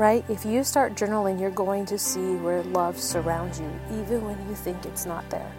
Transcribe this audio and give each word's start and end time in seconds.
right? 0.00 0.24
If 0.30 0.46
you 0.46 0.64
start 0.64 0.94
journaling, 0.94 1.38
you're 1.38 1.50
going 1.50 1.84
to 1.84 1.98
see 1.98 2.34
where 2.36 2.62
love 2.62 2.98
surrounds 2.98 3.60
you, 3.60 3.70
even 4.00 4.24
when 4.24 4.38
you 4.48 4.54
think 4.54 4.86
it's 4.86 5.04
not 5.04 5.28
there. 5.28 5.52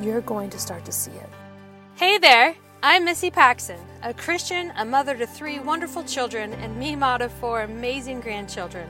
You're 0.00 0.22
going 0.22 0.50
to 0.50 0.58
start 0.58 0.84
to 0.86 0.92
see 0.92 1.12
it. 1.12 1.28
Hey 1.94 2.18
there, 2.18 2.56
I'm 2.82 3.04
Missy 3.04 3.30
Paxson, 3.30 3.78
a 4.02 4.12
Christian, 4.12 4.72
a 4.76 4.84
mother 4.84 5.16
to 5.16 5.24
three 5.24 5.60
wonderful 5.60 6.02
children, 6.02 6.52
and 6.54 6.76
Mima 6.76 7.18
to 7.20 7.28
four 7.28 7.62
amazing 7.62 8.20
grandchildren. 8.22 8.88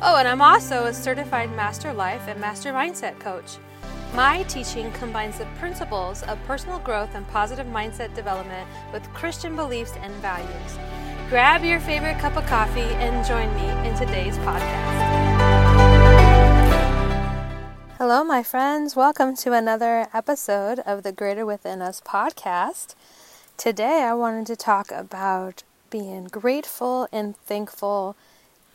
Oh, 0.00 0.16
and 0.16 0.28
I'm 0.28 0.42
also 0.42 0.84
a 0.84 0.94
certified 0.94 1.50
Master 1.56 1.92
Life 1.92 2.28
and 2.28 2.40
Master 2.40 2.72
Mindset 2.72 3.18
coach. 3.18 3.56
My 4.14 4.44
teaching 4.44 4.92
combines 4.92 5.38
the 5.38 5.46
principles 5.58 6.22
of 6.24 6.38
personal 6.46 6.78
growth 6.78 7.16
and 7.16 7.26
positive 7.30 7.66
mindset 7.66 8.14
development 8.14 8.68
with 8.92 9.12
Christian 9.12 9.56
beliefs 9.56 9.94
and 10.02 10.14
values. 10.22 11.01
Grab 11.32 11.64
your 11.64 11.80
favorite 11.80 12.18
cup 12.18 12.36
of 12.36 12.44
coffee 12.44 12.92
and 13.00 13.26
join 13.26 13.48
me 13.54 13.88
in 13.88 13.96
today's 13.96 14.36
podcast. 14.40 14.92
Hello, 17.96 18.22
my 18.22 18.42
friends. 18.42 18.94
Welcome 18.94 19.34
to 19.36 19.54
another 19.54 20.08
episode 20.12 20.80
of 20.80 21.02
the 21.02 21.10
Greater 21.10 21.46
Within 21.46 21.80
Us 21.80 22.02
podcast. 22.02 22.94
Today, 23.56 24.02
I 24.02 24.12
wanted 24.12 24.46
to 24.48 24.56
talk 24.56 24.92
about 24.92 25.62
being 25.88 26.24
grateful 26.24 27.08
and 27.10 27.34
thankful 27.34 28.14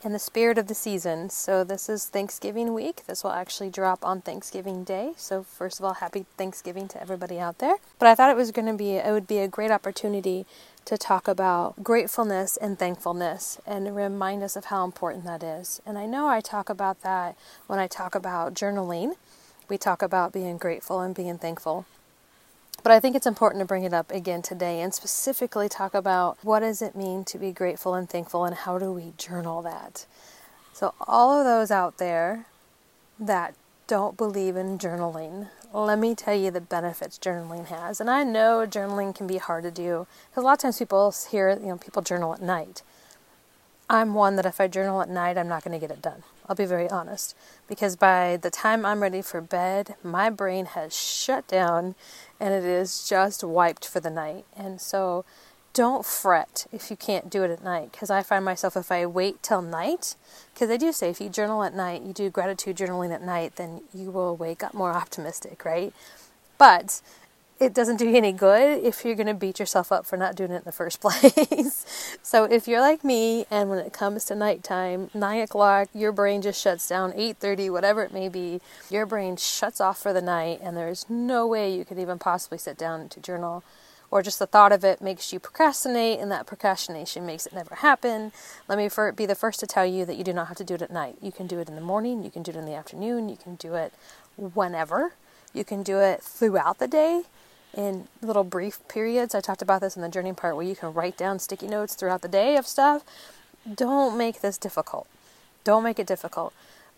in 0.03 0.13
the 0.13 0.19
spirit 0.19 0.57
of 0.57 0.67
the 0.67 0.75
season. 0.75 1.29
So, 1.29 1.63
this 1.63 1.89
is 1.89 2.05
Thanksgiving 2.05 2.73
week. 2.73 3.05
This 3.07 3.23
will 3.23 3.31
actually 3.31 3.69
drop 3.69 4.05
on 4.05 4.21
Thanksgiving 4.21 4.83
Day. 4.83 5.13
So, 5.17 5.43
first 5.43 5.79
of 5.79 5.85
all, 5.85 5.95
happy 5.95 6.25
Thanksgiving 6.37 6.87
to 6.89 7.01
everybody 7.01 7.39
out 7.39 7.59
there. 7.59 7.77
But 7.99 8.07
I 8.07 8.15
thought 8.15 8.29
it 8.29 8.35
was 8.35 8.51
going 8.51 8.67
to 8.67 8.73
be, 8.73 8.91
it 8.91 9.11
would 9.11 9.27
be 9.27 9.39
a 9.39 9.47
great 9.47 9.71
opportunity 9.71 10.45
to 10.85 10.97
talk 10.97 11.27
about 11.27 11.83
gratefulness 11.83 12.55
and 12.57 12.79
thankfulness 12.79 13.59
and 13.67 13.95
remind 13.95 14.43
us 14.43 14.55
of 14.55 14.65
how 14.65 14.85
important 14.85 15.25
that 15.25 15.43
is. 15.43 15.81
And 15.85 15.97
I 15.97 16.05
know 16.05 16.27
I 16.27 16.39
talk 16.39 16.69
about 16.69 17.01
that 17.01 17.35
when 17.67 17.79
I 17.79 17.87
talk 17.87 18.15
about 18.15 18.53
journaling. 18.53 19.15
We 19.67 19.77
talk 19.77 20.01
about 20.01 20.31
being 20.31 20.57
grateful 20.57 21.01
and 21.01 21.13
being 21.13 21.37
thankful. 21.37 21.85
But 22.83 22.91
I 22.91 22.99
think 22.99 23.15
it's 23.15 23.27
important 23.27 23.61
to 23.61 23.65
bring 23.65 23.83
it 23.83 23.93
up 23.93 24.11
again 24.11 24.41
today 24.41 24.81
and 24.81 24.93
specifically 24.93 25.67
talk 25.67 25.93
about 25.93 26.37
what 26.41 26.61
does 26.61 26.81
it 26.81 26.95
mean 26.95 27.25
to 27.25 27.37
be 27.37 27.51
grateful 27.51 27.93
and 27.93 28.09
thankful 28.09 28.45
and 28.45 28.55
how 28.55 28.77
do 28.77 28.93
we 28.93 29.13
journal 29.17 29.61
that. 29.63 30.05
So 30.73 30.93
all 31.01 31.37
of 31.37 31.45
those 31.45 31.71
out 31.71 31.97
there 31.97 32.45
that 33.19 33.55
don't 33.87 34.15
believe 34.15 34.55
in 34.55 34.77
journaling, 34.77 35.49
let 35.73 35.97
me 35.97 36.13
tell 36.13 36.35
you 36.35 36.51
the 36.51 36.61
benefits 36.61 37.17
journaling 37.17 37.65
has. 37.67 37.99
And 37.99 38.09
I 38.09 38.23
know 38.23 38.65
journaling 38.69 39.15
can 39.15 39.27
be 39.27 39.37
hard 39.37 39.63
to 39.63 39.71
do 39.71 40.07
because 40.29 40.43
a 40.43 40.45
lot 40.45 40.53
of 40.53 40.59
times 40.59 40.79
people 40.79 41.13
hear, 41.31 41.49
you 41.59 41.67
know, 41.67 41.77
people 41.77 42.01
journal 42.01 42.33
at 42.33 42.41
night. 42.41 42.83
I'm 43.89 44.13
one 44.13 44.35
that 44.35 44.45
if 44.45 44.59
I 44.59 44.67
journal 44.67 45.01
at 45.01 45.09
night, 45.09 45.37
I'm 45.37 45.47
not 45.47 45.63
going 45.63 45.79
to 45.79 45.85
get 45.85 45.95
it 45.95 46.01
done. 46.01 46.23
I'll 46.47 46.55
be 46.55 46.65
very 46.65 46.89
honest. 46.89 47.35
Because 47.67 47.95
by 47.95 48.37
the 48.37 48.49
time 48.49 48.85
I'm 48.85 49.01
ready 49.01 49.21
for 49.21 49.39
bed, 49.39 49.95
my 50.03 50.29
brain 50.29 50.65
has 50.65 50.95
shut 50.95 51.47
down 51.47 51.95
and 52.39 52.53
it 52.53 52.65
is 52.65 53.07
just 53.07 53.43
wiped 53.43 53.87
for 53.87 53.99
the 53.99 54.09
night. 54.09 54.45
And 54.55 54.81
so 54.81 55.23
don't 55.73 56.05
fret 56.05 56.67
if 56.73 56.89
you 56.91 56.97
can't 56.97 57.29
do 57.29 57.43
it 57.43 57.51
at 57.51 57.63
night. 57.63 57.91
Because 57.93 58.09
I 58.09 58.23
find 58.23 58.43
myself, 58.43 58.75
if 58.75 58.91
I 58.91 59.05
wait 59.05 59.41
till 59.41 59.61
night, 59.61 60.15
because 60.53 60.67
they 60.67 60.77
do 60.77 60.91
say 60.91 61.09
if 61.09 61.21
you 61.21 61.29
journal 61.29 61.63
at 61.63 61.73
night, 61.73 62.01
you 62.01 62.13
do 62.13 62.29
gratitude 62.29 62.75
journaling 62.75 63.13
at 63.13 63.23
night, 63.23 63.55
then 63.55 63.81
you 63.93 64.11
will 64.11 64.35
wake 64.35 64.63
up 64.63 64.73
more 64.73 64.91
optimistic, 64.91 65.63
right? 65.63 65.93
But 66.57 67.01
it 67.59 67.73
doesn't 67.73 67.97
do 67.97 68.07
you 68.07 68.15
any 68.15 68.31
good 68.31 68.83
if 68.83 69.03
you're 69.03 69.15
going 69.15 69.27
to 69.27 69.33
beat 69.33 69.59
yourself 69.59 69.91
up 69.91 70.05
for 70.05 70.15
not 70.15 70.35
doing 70.35 70.51
it 70.51 70.57
in 70.57 70.61
the 70.63 70.71
first 70.71 71.01
place. 71.01 72.17
so 72.21 72.43
if 72.43 72.67
you're 72.67 72.81
like 72.81 73.03
me 73.03 73.45
and 73.49 73.69
when 73.69 73.79
it 73.79 73.93
comes 73.93 74.25
to 74.25 74.35
nighttime, 74.35 75.09
nine 75.13 75.41
o'clock, 75.41 75.89
your 75.93 76.11
brain 76.11 76.41
just 76.41 76.61
shuts 76.61 76.87
down, 76.87 77.11
8.30, 77.13 77.71
whatever 77.71 78.03
it 78.03 78.13
may 78.13 78.29
be, 78.29 78.61
your 78.89 79.05
brain 79.05 79.37
shuts 79.37 79.81
off 79.81 79.97
for 79.99 80.13
the 80.13 80.21
night 80.21 80.59
and 80.61 80.77
there's 80.77 81.09
no 81.09 81.47
way 81.47 81.73
you 81.73 81.83
could 81.83 81.97
even 81.97 82.19
possibly 82.19 82.57
sit 82.57 82.77
down 82.77 83.09
to 83.09 83.19
journal 83.19 83.63
or 84.09 84.21
just 84.21 84.39
the 84.39 84.47
thought 84.47 84.71
of 84.71 84.85
it 84.85 85.01
makes 85.01 85.33
you 85.33 85.39
procrastinate 85.39 86.19
and 86.19 86.31
that 86.31 86.45
procrastination 86.45 87.25
makes 87.25 87.45
it 87.45 87.53
never 87.53 87.75
happen. 87.75 88.31
Let 88.67 88.77
me 88.77 88.89
be 89.15 89.25
the 89.25 89.35
first 89.35 89.59
to 89.59 89.67
tell 89.67 89.85
you 89.85 90.05
that 90.05 90.15
you 90.15 90.23
do 90.23 90.31
not 90.31 90.47
have 90.47 90.57
to 90.57 90.63
do 90.63 90.75
it 90.75 90.81
at 90.81 90.91
night. 90.91 91.17
You 91.21 91.31
can 91.31 91.47
do 91.47 91.59
it 91.59 91.67
in 91.67 91.75
the 91.75 91.81
morning, 91.81 92.23
you 92.23 92.31
can 92.31 92.43
do 92.43 92.51
it 92.51 92.55
in 92.55 92.65
the 92.65 92.75
afternoon, 92.75 93.27
you 93.27 93.35
can 93.35 93.55
do 93.55 93.73
it 93.73 93.93
whenever. 94.37 95.13
You 95.53 95.65
can 95.65 95.81
do 95.81 95.99
it 95.99 96.21
throughout 96.21 96.77
the 96.77 96.87
day 96.87 97.23
in 97.75 98.07
little 98.21 98.43
brief 98.43 98.79
periods. 98.87 99.35
I 99.35 99.41
talked 99.41 99.61
about 99.61 99.81
this 99.81 99.95
in 99.95 100.01
the 100.01 100.09
journey 100.09 100.33
part 100.33 100.55
where 100.55 100.65
you 100.65 100.75
can 100.75 100.93
write 100.93 101.17
down 101.17 101.39
sticky 101.39 101.67
notes 101.67 101.95
throughout 101.95 102.21
the 102.21 102.27
day 102.27 102.55
of 102.57 102.67
stuff. 102.67 103.03
Don't 103.71 104.17
make 104.17 104.41
this 104.41 104.57
difficult. 104.57 105.07
Don't 105.63 105.83
make 105.83 105.99
it 105.99 106.07
difficult. 106.07 106.53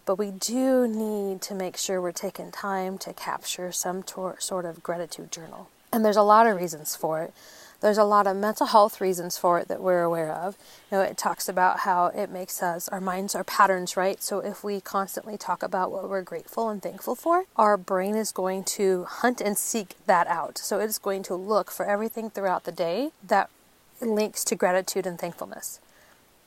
But 0.06 0.18
we 0.18 0.32
do 0.32 0.88
need 0.88 1.42
to 1.44 1.54
make 1.54 1.78
sure 1.78 2.02
we're 2.02 2.12
taking 2.12 2.52
time 2.52 2.98
to 3.00 3.14
capture 3.14 3.72
some 3.72 4.04
tor- 4.04 4.40
sort 4.40 4.66
of 4.66 4.82
gratitude 4.82 5.32
journal. 5.32 5.70
And 5.92 6.06
there's 6.06 6.18
a 6.18 6.24
lot 6.24 6.48
of 6.48 6.56
reasons 6.56 6.96
for 6.96 7.22
it. 7.22 7.34
There's 7.82 7.98
a 7.98 8.04
lot 8.04 8.28
of 8.28 8.36
mental 8.36 8.68
health 8.68 9.00
reasons 9.00 9.38
for 9.38 9.58
it 9.60 9.70
that 9.70 9.82
we're 9.82 10.04
aware 10.04 10.32
of. 10.32 10.58
You 10.92 10.98
know, 10.98 11.04
it 11.04 11.18
talks 11.18 11.48
about 11.48 11.82
how 11.82 12.08
it 12.08 12.30
makes 12.30 12.62
us, 12.62 12.90
our 12.90 13.00
minds 13.00 13.36
are 13.36 13.44
patterns, 13.44 13.96
right? 13.96 14.22
So 14.22 14.40
if 14.40 14.64
we 14.64 14.82
constantly 14.82 15.38
talk 15.38 15.64
about 15.64 15.92
what 15.92 16.10
we're 16.10 16.22
grateful 16.22 16.70
and 16.70 16.82
thankful 16.82 17.16
for, 17.16 17.46
our 17.56 17.78
brain 17.78 18.16
is 18.16 18.32
going 18.32 18.66
to 18.66 19.06
hunt 19.06 19.40
and 19.40 19.58
seek 19.58 19.96
that 20.08 20.28
out. 20.28 20.58
So 20.58 20.80
it's 20.80 20.98
going 20.98 21.24
to 21.24 21.36
look 21.36 21.72
for 21.72 21.86
everything 21.86 22.30
throughout 22.30 22.66
the 22.66 22.72
day 22.74 23.12
that 23.26 23.50
links 24.02 24.44
to 24.46 24.56
gratitude 24.56 25.06
and 25.06 25.20
thankfulness 25.20 25.80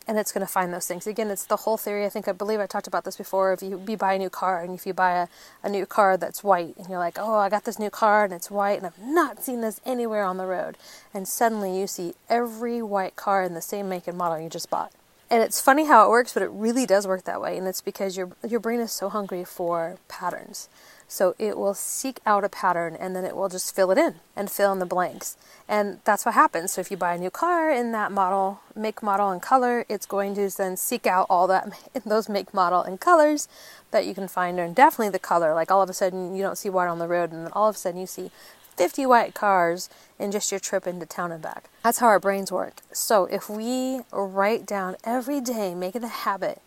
and 0.06 0.18
it's 0.18 0.32
going 0.32 0.46
to 0.46 0.52
find 0.52 0.72
those 0.72 0.86
things. 0.86 1.06
Again, 1.06 1.30
it's 1.30 1.44
the 1.44 1.58
whole 1.58 1.76
theory. 1.76 2.04
I 2.04 2.08
think 2.08 2.28
I 2.28 2.32
believe 2.32 2.60
I 2.60 2.66
talked 2.66 2.86
about 2.86 3.04
this 3.04 3.16
before. 3.16 3.52
If 3.52 3.62
you, 3.62 3.82
you 3.86 3.96
buy 3.96 4.14
a 4.14 4.18
new 4.18 4.30
car 4.30 4.62
and 4.62 4.74
if 4.74 4.86
you 4.86 4.92
buy 4.92 5.12
a, 5.12 5.28
a 5.62 5.68
new 5.68 5.86
car 5.86 6.16
that's 6.16 6.42
white 6.42 6.76
and 6.76 6.88
you're 6.88 6.98
like, 6.98 7.18
oh, 7.18 7.36
I 7.36 7.48
got 7.48 7.64
this 7.64 7.78
new 7.78 7.90
car 7.90 8.24
and 8.24 8.32
it's 8.32 8.50
white 8.50 8.78
and 8.78 8.86
I've 8.86 8.98
not 8.98 9.42
seen 9.42 9.60
this 9.60 9.80
anywhere 9.84 10.24
on 10.24 10.36
the 10.36 10.46
road, 10.46 10.76
and 11.14 11.26
suddenly 11.26 11.78
you 11.78 11.86
see 11.86 12.14
every 12.28 12.82
white 12.82 13.16
car 13.16 13.42
in 13.42 13.54
the 13.54 13.62
same 13.62 13.88
make 13.88 14.06
and 14.08 14.18
model 14.18 14.40
you 14.40 14.48
just 14.48 14.70
bought. 14.70 14.92
And 15.30 15.42
it's 15.42 15.62
funny 15.62 15.86
how 15.86 16.04
it 16.04 16.10
works, 16.10 16.34
but 16.34 16.42
it 16.42 16.50
really 16.52 16.84
does 16.84 17.06
work 17.06 17.24
that 17.24 17.40
way, 17.40 17.56
and 17.56 17.66
it's 17.66 17.80
because 17.80 18.18
your 18.18 18.32
your 18.46 18.60
brain 18.60 18.80
is 18.80 18.92
so 18.92 19.08
hungry 19.08 19.44
for 19.44 19.96
patterns. 20.08 20.68
So 21.12 21.34
it 21.38 21.58
will 21.58 21.74
seek 21.74 22.20
out 22.24 22.42
a 22.42 22.48
pattern 22.48 22.96
and 22.98 23.14
then 23.14 23.26
it 23.26 23.36
will 23.36 23.50
just 23.50 23.76
fill 23.76 23.90
it 23.90 23.98
in 23.98 24.14
and 24.34 24.50
fill 24.50 24.72
in 24.72 24.78
the 24.78 24.86
blanks. 24.86 25.36
And 25.68 25.98
that's 26.04 26.24
what 26.24 26.32
happens. 26.32 26.72
So 26.72 26.80
if 26.80 26.90
you 26.90 26.96
buy 26.96 27.14
a 27.14 27.18
new 27.18 27.28
car 27.28 27.70
in 27.70 27.92
that 27.92 28.10
model, 28.10 28.60
make, 28.74 29.02
model, 29.02 29.28
and 29.28 29.42
color, 29.42 29.84
it's 29.90 30.06
going 30.06 30.34
to 30.36 30.48
then 30.48 30.78
seek 30.78 31.06
out 31.06 31.26
all 31.28 31.46
that 31.48 31.70
those 32.06 32.30
make, 32.30 32.54
model, 32.54 32.80
and 32.82 32.98
colors 32.98 33.46
that 33.90 34.06
you 34.06 34.14
can 34.14 34.26
find, 34.26 34.58
and 34.58 34.74
definitely 34.74 35.10
the 35.10 35.18
color. 35.18 35.52
Like 35.52 35.70
all 35.70 35.82
of 35.82 35.90
a 35.90 35.92
sudden 35.92 36.34
you 36.34 36.42
don't 36.42 36.56
see 36.56 36.70
white 36.70 36.88
on 36.88 36.98
the 36.98 37.06
road, 37.06 37.30
and 37.30 37.44
then 37.44 37.52
all 37.52 37.68
of 37.68 37.76
a 37.76 37.78
sudden 37.78 38.00
you 38.00 38.06
see 38.06 38.30
50 38.78 39.04
white 39.04 39.34
cars 39.34 39.90
in 40.18 40.32
just 40.32 40.50
your 40.50 40.60
trip 40.60 40.86
into 40.86 41.04
town 41.04 41.30
and 41.30 41.42
back. 41.42 41.64
That's 41.84 41.98
how 41.98 42.06
our 42.06 42.20
brains 42.20 42.50
work. 42.50 42.76
So 42.90 43.26
if 43.26 43.50
we 43.50 44.00
write 44.12 44.64
down 44.64 44.96
every 45.04 45.42
day, 45.42 45.74
make 45.74 45.94
it 45.94 46.04
a 46.04 46.08
habit 46.08 46.62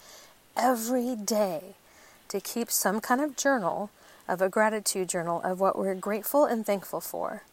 every 0.56 1.16
day 1.16 1.78
to 2.28 2.40
keep 2.40 2.70
some 2.70 3.02
kind 3.02 3.22
of 3.22 3.36
journal 3.36 3.90
of 4.28 4.42
a 4.42 4.50
gratitude 4.50 5.10
journal 5.10 5.42
of 5.44 5.60
what 5.60 5.78
we're 5.78 5.96
grateful 5.96 6.46
and 6.46 6.66
thankful 6.66 7.02
for, 7.02 7.44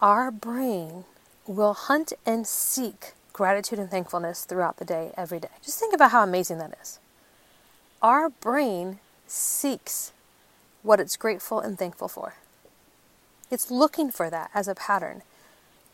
our 0.00 0.30
brain 0.30 1.04
will 1.46 1.74
hunt 1.74 2.12
and 2.26 2.46
seek 2.46 3.12
gratitude 3.32 3.78
and 3.78 3.90
thankfulness 3.90 4.44
throughout 4.44 4.76
the 4.76 4.84
day, 4.84 5.12
every 5.16 5.40
day. 5.40 5.48
Just 5.62 5.78
think 5.78 5.94
about 5.94 6.10
how 6.10 6.22
amazing 6.22 6.58
that 6.58 6.76
is. 6.80 6.98
Our 8.02 8.30
brain 8.30 8.98
seeks 9.26 10.12
what 10.82 11.00
it's 11.00 11.16
grateful 11.16 11.60
and 11.60 11.78
thankful 11.78 12.08
for. 12.08 12.34
It's 13.50 13.70
looking 13.70 14.10
for 14.10 14.28
that 14.30 14.50
as 14.54 14.66
a 14.66 14.74
pattern. 14.74 15.22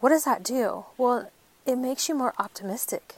What 0.00 0.10
does 0.10 0.24
that 0.24 0.42
do? 0.42 0.86
Well, 0.96 1.30
it 1.66 1.76
makes 1.76 2.08
you 2.08 2.14
more 2.14 2.34
optimistic. 2.38 3.16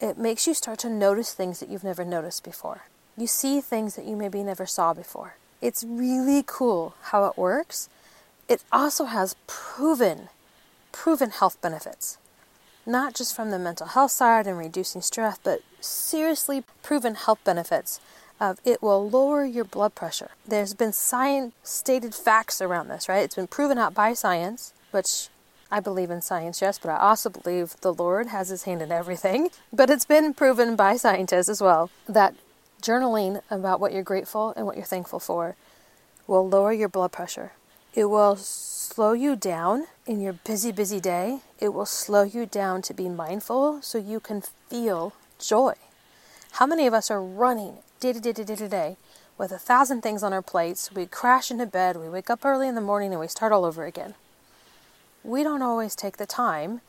It 0.00 0.16
makes 0.16 0.46
you 0.46 0.54
start 0.54 0.78
to 0.80 0.90
notice 0.90 1.34
things 1.34 1.60
that 1.60 1.68
you've 1.68 1.84
never 1.84 2.04
noticed 2.04 2.44
before. 2.44 2.82
You 3.16 3.26
see 3.26 3.60
things 3.60 3.94
that 3.96 4.06
you 4.06 4.16
maybe 4.16 4.42
never 4.42 4.64
saw 4.64 4.94
before. 4.94 5.36
It's 5.62 5.84
really 5.84 6.42
cool 6.44 6.94
how 7.02 7.24
it 7.26 7.38
works. 7.38 7.88
It 8.48 8.62
also 8.72 9.04
has 9.04 9.36
proven, 9.46 10.28
proven 10.90 11.30
health 11.30 11.58
benefits. 11.62 12.18
Not 12.84 13.14
just 13.14 13.34
from 13.34 13.50
the 13.50 13.60
mental 13.60 13.86
health 13.86 14.10
side 14.10 14.48
and 14.48 14.58
reducing 14.58 15.00
stress, 15.00 15.38
but 15.42 15.60
seriously 15.80 16.64
proven 16.82 17.14
health 17.14 17.38
benefits 17.44 18.00
of 18.40 18.58
it 18.64 18.82
will 18.82 19.08
lower 19.08 19.44
your 19.44 19.64
blood 19.64 19.94
pressure. 19.94 20.30
There's 20.46 20.74
been 20.74 20.92
science 20.92 21.54
stated 21.62 22.12
facts 22.12 22.60
around 22.60 22.88
this, 22.88 23.08
right? 23.08 23.22
It's 23.22 23.36
been 23.36 23.46
proven 23.46 23.78
out 23.78 23.94
by 23.94 24.14
science, 24.14 24.72
which 24.90 25.28
I 25.70 25.78
believe 25.78 26.10
in 26.10 26.20
science, 26.22 26.60
yes, 26.60 26.76
but 26.76 26.90
I 26.90 26.96
also 26.96 27.30
believe 27.30 27.76
the 27.80 27.94
Lord 27.94 28.26
has 28.26 28.48
his 28.48 28.64
hand 28.64 28.82
in 28.82 28.90
everything. 28.90 29.50
But 29.72 29.90
it's 29.90 30.04
been 30.04 30.34
proven 30.34 30.74
by 30.74 30.96
scientists 30.96 31.48
as 31.48 31.62
well 31.62 31.88
that 32.08 32.34
Journaling 32.82 33.42
about 33.48 33.78
what 33.78 33.92
you're 33.92 34.02
grateful 34.02 34.52
and 34.56 34.66
what 34.66 34.76
you're 34.76 34.84
thankful 34.84 35.20
for 35.20 35.54
will 36.26 36.48
lower 36.48 36.72
your 36.72 36.88
blood 36.88 37.12
pressure. 37.12 37.52
It 37.94 38.06
will 38.06 38.34
slow 38.34 39.12
you 39.12 39.36
down 39.36 39.86
in 40.04 40.20
your 40.20 40.32
busy, 40.32 40.72
busy 40.72 40.98
day. 40.98 41.42
It 41.60 41.72
will 41.72 41.86
slow 41.86 42.24
you 42.24 42.44
down 42.44 42.82
to 42.82 42.92
be 42.92 43.08
mindful 43.08 43.80
so 43.82 43.98
you 43.98 44.18
can 44.18 44.42
feel 44.68 45.12
joy. 45.38 45.74
How 46.52 46.66
many 46.66 46.88
of 46.88 46.92
us 46.92 47.08
are 47.08 47.22
running 47.22 47.76
day 48.00 48.12
to 48.12 48.20
day 48.20 48.32
to 48.32 48.44
day 48.44 48.56
to 48.56 48.68
day 48.68 48.96
with 49.38 49.52
a 49.52 49.58
thousand 49.58 50.02
things 50.02 50.24
on 50.24 50.32
our 50.32 50.42
plates? 50.42 50.90
We 50.92 51.06
crash 51.06 51.52
into 51.52 51.66
bed, 51.66 51.96
we 51.96 52.08
wake 52.08 52.30
up 52.30 52.44
early 52.44 52.66
in 52.66 52.74
the 52.74 52.80
morning, 52.80 53.12
and 53.12 53.20
we 53.20 53.28
start 53.28 53.52
all 53.52 53.64
over 53.64 53.84
again. 53.84 54.14
We 55.22 55.44
don't 55.44 55.62
always 55.62 55.94
take 55.94 56.16
the 56.16 56.26
time 56.26 56.80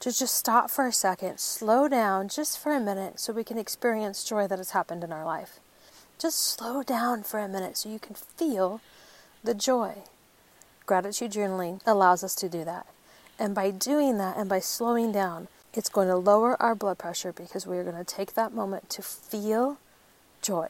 to 0.00 0.12
just 0.12 0.34
stop 0.34 0.70
for 0.70 0.86
a 0.86 0.92
second, 0.92 1.38
slow 1.40 1.88
down 1.88 2.28
just 2.28 2.58
for 2.58 2.72
a 2.72 2.80
minute 2.80 3.18
so 3.18 3.32
we 3.32 3.44
can 3.44 3.58
experience 3.58 4.24
joy 4.24 4.46
that 4.46 4.58
has 4.58 4.70
happened 4.70 5.02
in 5.02 5.12
our 5.12 5.24
life. 5.24 5.58
Just 6.18 6.38
slow 6.38 6.82
down 6.82 7.22
for 7.22 7.40
a 7.40 7.48
minute 7.48 7.76
so 7.76 7.88
you 7.88 7.98
can 7.98 8.14
feel 8.14 8.80
the 9.42 9.54
joy. 9.54 9.94
Gratitude 10.86 11.32
journaling 11.32 11.80
allows 11.86 12.22
us 12.22 12.34
to 12.36 12.48
do 12.48 12.64
that. 12.64 12.86
And 13.38 13.54
by 13.54 13.70
doing 13.70 14.18
that 14.18 14.36
and 14.36 14.48
by 14.48 14.60
slowing 14.60 15.12
down, 15.12 15.48
it's 15.74 15.88
going 15.90 16.08
to 16.08 16.16
lower 16.16 16.60
our 16.60 16.74
blood 16.74 16.98
pressure 16.98 17.32
because 17.32 17.66
we 17.66 17.76
are 17.76 17.84
going 17.84 17.96
to 17.96 18.04
take 18.04 18.34
that 18.34 18.54
moment 18.54 18.88
to 18.90 19.02
feel 19.02 19.78
joy. 20.40 20.68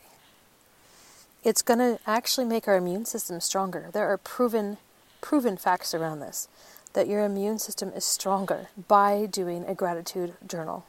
It's 1.45 1.63
going 1.63 1.79
to 1.79 2.01
actually 2.07 2.47
make 2.47 2.67
our 2.67 2.77
immune 2.77 3.05
system 3.05 3.41
stronger. 3.41 3.91
There 3.93 4.11
are 4.11 4.19
proven 4.19 4.79
proven 5.21 5.57
facts 5.57 5.95
around 5.95 6.21
this 6.21 6.49
that 6.97 7.09
your 7.09 7.23
immune 7.23 7.59
system 7.59 7.93
is 7.95 8.07
stronger 8.07 8.69
by 8.89 9.27
doing 9.27 9.67
a 9.67 9.75
gratitude 9.75 10.33
journal. 10.47 10.87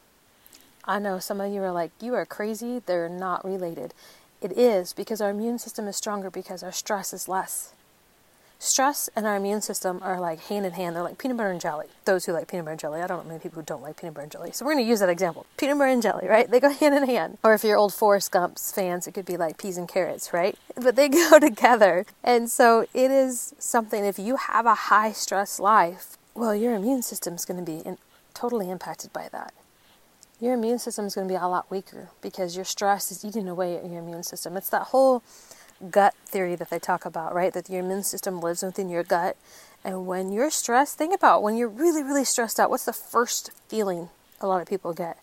I 0.86 1.00
know 1.00 1.20
some 1.20 1.42
of 1.42 1.52
you 1.52 1.62
are 1.62 1.72
like, 1.74 1.92
you 2.00 2.14
are 2.14 2.26
crazy. 2.26 2.82
They're 2.86 3.10
not 3.10 3.44
related. 3.44 3.94
It 4.42 4.58
is 4.58 4.94
because 4.94 5.20
our 5.20 5.32
immune 5.32 5.60
system 5.60 5.86
is 5.86 5.98
stronger 5.98 6.32
because 6.32 6.64
our 6.64 6.72
stress 6.72 7.12
is 7.12 7.28
less. 7.28 7.74
Stress 8.60 9.08
and 9.16 9.28
our 9.28 9.36
immune 9.36 9.62
system 9.62 10.00
are 10.02 10.20
like 10.20 10.40
hand 10.46 10.66
in 10.66 10.74
hand. 10.74 10.96
They're 10.96 11.04
like 11.04 11.20
peanut 11.20 11.38
butter 11.38 11.52
and 11.52 11.62
jelly. 11.62 11.86
Those 12.06 12.26
who 12.26 12.32
like 12.32 12.48
peanut 12.48 12.66
butter 12.66 12.72
and 12.72 12.80
jelly, 12.80 13.02
I 13.02 13.08
don't 13.08 13.24
know 13.24 13.30
many 13.30 13.40
people 13.40 13.62
who 13.62 13.66
don't 13.66 13.84
like 13.84 14.00
peanut 14.00 14.16
butter 14.16 14.24
and 14.24 14.32
jelly. 14.32 14.52
So 14.52 14.66
we're 14.66 14.74
going 14.74 14.84
to 14.84 14.90
use 14.90 15.00
that 15.00 15.10
example. 15.10 15.46
Peanut 15.58 15.78
butter 15.78 15.92
and 15.92 16.02
jelly, 16.02 16.28
right? 16.28 16.50
They 16.50 16.60
go 16.60 16.70
hand 16.74 16.96
in 16.96 17.06
hand. 17.06 17.38
Or 17.44 17.54
if 17.54 17.64
you're 17.64 17.78
old 17.78 17.94
Forrest 17.94 18.32
Gump's 18.32 18.72
fans, 18.72 19.06
it 19.08 19.14
could 19.14 19.26
be 19.26 19.38
like 19.38 19.58
peas 19.58 19.78
and 19.78 19.88
carrots, 19.88 20.34
right? 20.34 20.58
But 20.76 20.96
they 20.96 21.10
go 21.30 21.40
together. 21.40 22.06
And 22.24 22.50
so 22.50 22.86
it 22.94 23.12
is 23.12 23.54
something, 23.60 24.04
if 24.04 24.18
you 24.18 24.38
have 24.38 24.66
a 24.66 24.76
high 24.76 25.12
stress 25.12 25.60
life, 25.60 26.18
well, 26.34 26.56
your 26.56 26.74
immune 26.74 27.02
system 27.04 27.36
is 27.36 27.46
going 27.46 27.64
to 27.64 27.66
be 27.66 27.80
in, 27.80 27.98
totally 28.34 28.70
impacted 28.70 29.14
by 29.14 29.30
that 29.32 29.54
your 30.40 30.54
immune 30.54 30.78
system 30.78 31.06
is 31.06 31.16
going 31.16 31.28
to 31.28 31.32
be 31.32 31.38
a 31.38 31.48
lot 31.48 31.70
weaker 31.72 32.10
because 32.22 32.56
your 32.56 32.66
stress 32.66 33.12
is 33.12 33.26
eating 33.26 33.48
away 33.48 33.76
at 33.76 33.86
your 33.86 34.00
immune 34.00 34.24
system. 34.24 34.56
It's 34.56 34.70
that 34.70 34.84
whole 34.84 35.24
gut 35.92 36.14
theory 36.26 36.56
that 36.56 36.70
they 36.70 36.80
talk 36.80 37.06
about, 37.06 37.34
right? 37.34 37.54
That 37.54 37.70
your 37.70 37.82
immune 37.82 38.04
system 38.04 38.40
lives 38.40 38.64
within 38.64 38.90
your 38.90 39.04
gut. 39.04 39.38
And 39.84 40.08
when 40.08 40.32
you're 40.32 40.50
stressed, 40.50 40.98
think 40.98 41.14
about 41.14 41.44
when 41.44 41.56
you're 41.56 41.68
really, 41.68 42.04
really 42.04 42.26
stressed 42.26 42.60
out, 42.60 42.70
what's 42.70 42.86
the 42.86 42.94
first 42.94 43.52
feeling 43.68 44.10
a 44.42 44.48
lot 44.48 44.62
of 44.62 44.68
people 44.68 44.94
get? 44.94 45.18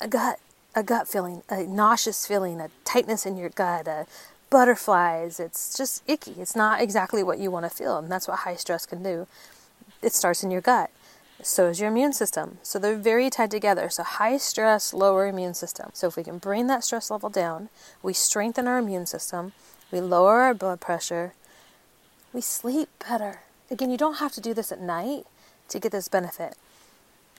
A 0.00 0.08
gut, 0.08 0.38
a 0.74 0.82
gut 0.82 1.08
feeling, 1.08 1.42
a 1.48 1.64
nauseous 1.64 2.26
feeling, 2.26 2.60
a 2.60 2.70
tightness 2.84 3.26
in 3.26 3.36
your 3.36 3.48
gut, 3.48 3.88
a 3.88 4.06
butterflies. 4.50 5.40
It's 5.40 5.76
just 5.76 6.02
icky. 6.06 6.34
It's 6.38 6.56
not 6.56 6.80
exactly 6.80 7.22
what 7.22 7.38
you 7.38 7.50
want 7.50 7.64
to 7.64 7.70
feel. 7.70 7.98
And 7.98 8.10
that's 8.10 8.28
what 8.28 8.40
high 8.40 8.56
stress 8.56 8.86
can 8.86 9.02
do. 9.02 9.26
It 10.02 10.12
starts 10.12 10.44
in 10.44 10.50
your 10.50 10.60
gut. 10.60 10.90
So 11.42 11.68
is 11.68 11.78
your 11.80 11.88
immune 11.88 12.12
system. 12.12 12.58
So 12.62 12.78
they're 12.78 12.96
very 12.96 13.30
tied 13.30 13.50
together. 13.50 13.88
So 13.90 14.02
high 14.02 14.38
stress, 14.38 14.92
lower 14.92 15.26
immune 15.26 15.54
system. 15.54 15.90
So 15.92 16.08
if 16.08 16.16
we 16.16 16.24
can 16.24 16.38
bring 16.38 16.66
that 16.66 16.84
stress 16.84 17.10
level 17.10 17.30
down, 17.30 17.68
we 18.02 18.12
strengthen 18.12 18.66
our 18.66 18.78
immune 18.78 19.06
system, 19.06 19.52
we 19.90 20.00
lower 20.00 20.40
our 20.40 20.54
blood 20.54 20.80
pressure, 20.80 21.32
we 22.32 22.40
sleep 22.40 22.88
better. 23.08 23.40
Again, 23.70 23.90
you 23.90 23.96
don't 23.96 24.18
have 24.18 24.32
to 24.32 24.40
do 24.40 24.54
this 24.54 24.72
at 24.72 24.80
night 24.80 25.24
to 25.68 25.78
get 25.78 25.92
this 25.92 26.08
benefit. 26.08 26.56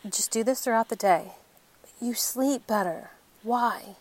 Just 0.10 0.32
do 0.32 0.44
this 0.44 0.62
throughout 0.62 0.90
the 0.90 0.96
day. 0.96 1.34
You 2.02 2.14
sleep 2.14 2.66
better. 2.68 3.12
Why? 3.44 3.96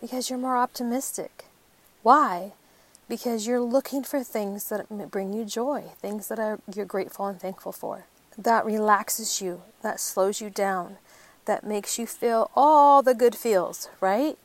Because 0.00 0.28
you're 0.28 0.38
more 0.38 0.56
optimistic. 0.56 1.46
Why? 2.02 2.52
Because 3.08 3.46
you're 3.46 3.60
looking 3.60 4.02
for 4.02 4.22
things 4.22 4.68
that 4.68 5.10
bring 5.10 5.32
you 5.32 5.44
joy, 5.44 5.84
things 6.00 6.28
that 6.28 6.38
are, 6.38 6.58
you're 6.74 6.84
grateful 6.84 7.26
and 7.26 7.40
thankful 7.40 7.72
for 7.72 8.04
that 8.38 8.64
relaxes 8.64 9.40
you, 9.40 9.62
that 9.82 10.00
slows 10.00 10.40
you 10.40 10.50
down, 10.50 10.98
that 11.46 11.64
makes 11.64 11.98
you 11.98 12.06
feel 12.06 12.50
all 12.54 13.02
the 13.02 13.14
good 13.14 13.34
feels, 13.34 13.88
right? 14.00 14.36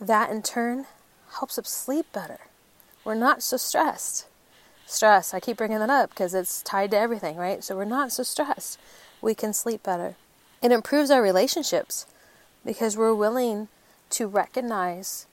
That 0.00 0.30
in 0.30 0.42
turn 0.42 0.86
helps 1.36 1.58
us 1.58 1.68
sleep 1.68 2.06
better. 2.12 2.40
We're 3.04 3.14
not 3.14 3.42
so 3.42 3.56
stressed. 3.56 4.26
Stress, 4.86 5.34
I 5.34 5.40
keep 5.40 5.58
bringing 5.58 5.78
that 5.78 5.90
up 5.90 6.10
because 6.10 6.34
it's 6.34 6.62
tied 6.62 6.92
to 6.92 6.98
everything, 6.98 7.36
right? 7.36 7.62
So 7.62 7.76
we're 7.76 7.84
not 7.84 8.12
so 8.12 8.22
stressed. 8.22 8.78
We 9.20 9.34
can 9.34 9.52
sleep 9.52 9.82
better. 9.82 10.16
It 10.62 10.72
improves 10.72 11.10
our 11.10 11.22
relationships 11.22 12.06
because 12.64 12.96
we're 12.96 13.14
willing 13.14 13.68
to 14.10 14.26
recognize 14.26 15.26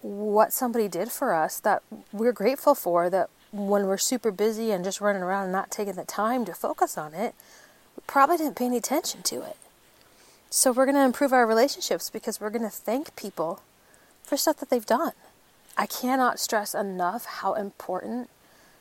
what 0.00 0.52
somebody 0.52 0.86
did 0.86 1.10
for 1.10 1.34
us 1.34 1.58
that 1.60 1.82
we're 2.12 2.32
grateful 2.32 2.74
for, 2.74 3.10
that 3.10 3.30
when 3.52 3.86
we're 3.86 3.98
super 3.98 4.30
busy 4.30 4.70
and 4.70 4.84
just 4.84 5.00
running 5.00 5.22
around 5.22 5.44
and 5.44 5.52
not 5.52 5.70
taking 5.70 5.94
the 5.94 6.04
time 6.04 6.44
to 6.44 6.52
focus 6.52 6.98
on 6.98 7.14
it, 7.14 7.34
we 7.96 8.02
probably 8.06 8.36
didn't 8.36 8.56
pay 8.56 8.66
any 8.66 8.76
attention 8.76 9.22
to 9.22 9.42
it. 9.42 9.56
So 10.50 10.72
we're 10.72 10.86
going 10.86 10.96
to 10.96 11.04
improve 11.04 11.32
our 11.32 11.46
relationships 11.46 12.10
because 12.10 12.40
we're 12.40 12.50
going 12.50 12.62
to 12.62 12.70
thank 12.70 13.16
people 13.16 13.60
for 14.24 14.36
stuff 14.36 14.56
that 14.56 14.70
they've 14.70 14.84
done. 14.84 15.12
I 15.76 15.86
cannot 15.86 16.40
stress 16.40 16.74
enough 16.74 17.24
how 17.24 17.54
important 17.54 18.30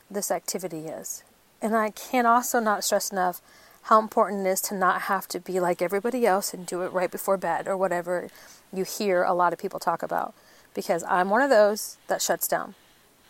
this 0.10 0.32
activity 0.32 0.88
is. 0.88 1.24
And 1.62 1.76
I 1.76 1.92
can 1.92 2.26
also 2.26 2.60
not 2.60 2.84
stress 2.84 3.12
enough 3.12 3.42
how 3.84 4.00
important 4.00 4.48
it 4.48 4.50
is 4.50 4.62
to 4.62 4.76
not 4.76 5.04
have 5.04 5.28
to 5.30 5.40
be 5.40 5.60
like 5.60 5.82
everybody 5.82 6.26
else 6.26 6.54
and 6.54 6.66
do 6.66 6.84
it 6.84 6.94
right 6.94 7.12
before 7.12 7.38
bed 7.38 7.68
or 7.68 7.76
whatever 7.76 8.30
you 8.72 8.86
hear 8.86 9.24
a 9.24 9.34
lot 9.34 9.54
of 9.54 9.60
people 9.60 9.80
talk 9.80 10.02
about. 10.02 10.34
Because 10.74 11.04
I'm 11.04 11.30
one 11.30 11.42
of 11.42 11.50
those 11.50 11.98
that 12.08 12.22
shuts 12.22 12.48
down. 12.48 12.76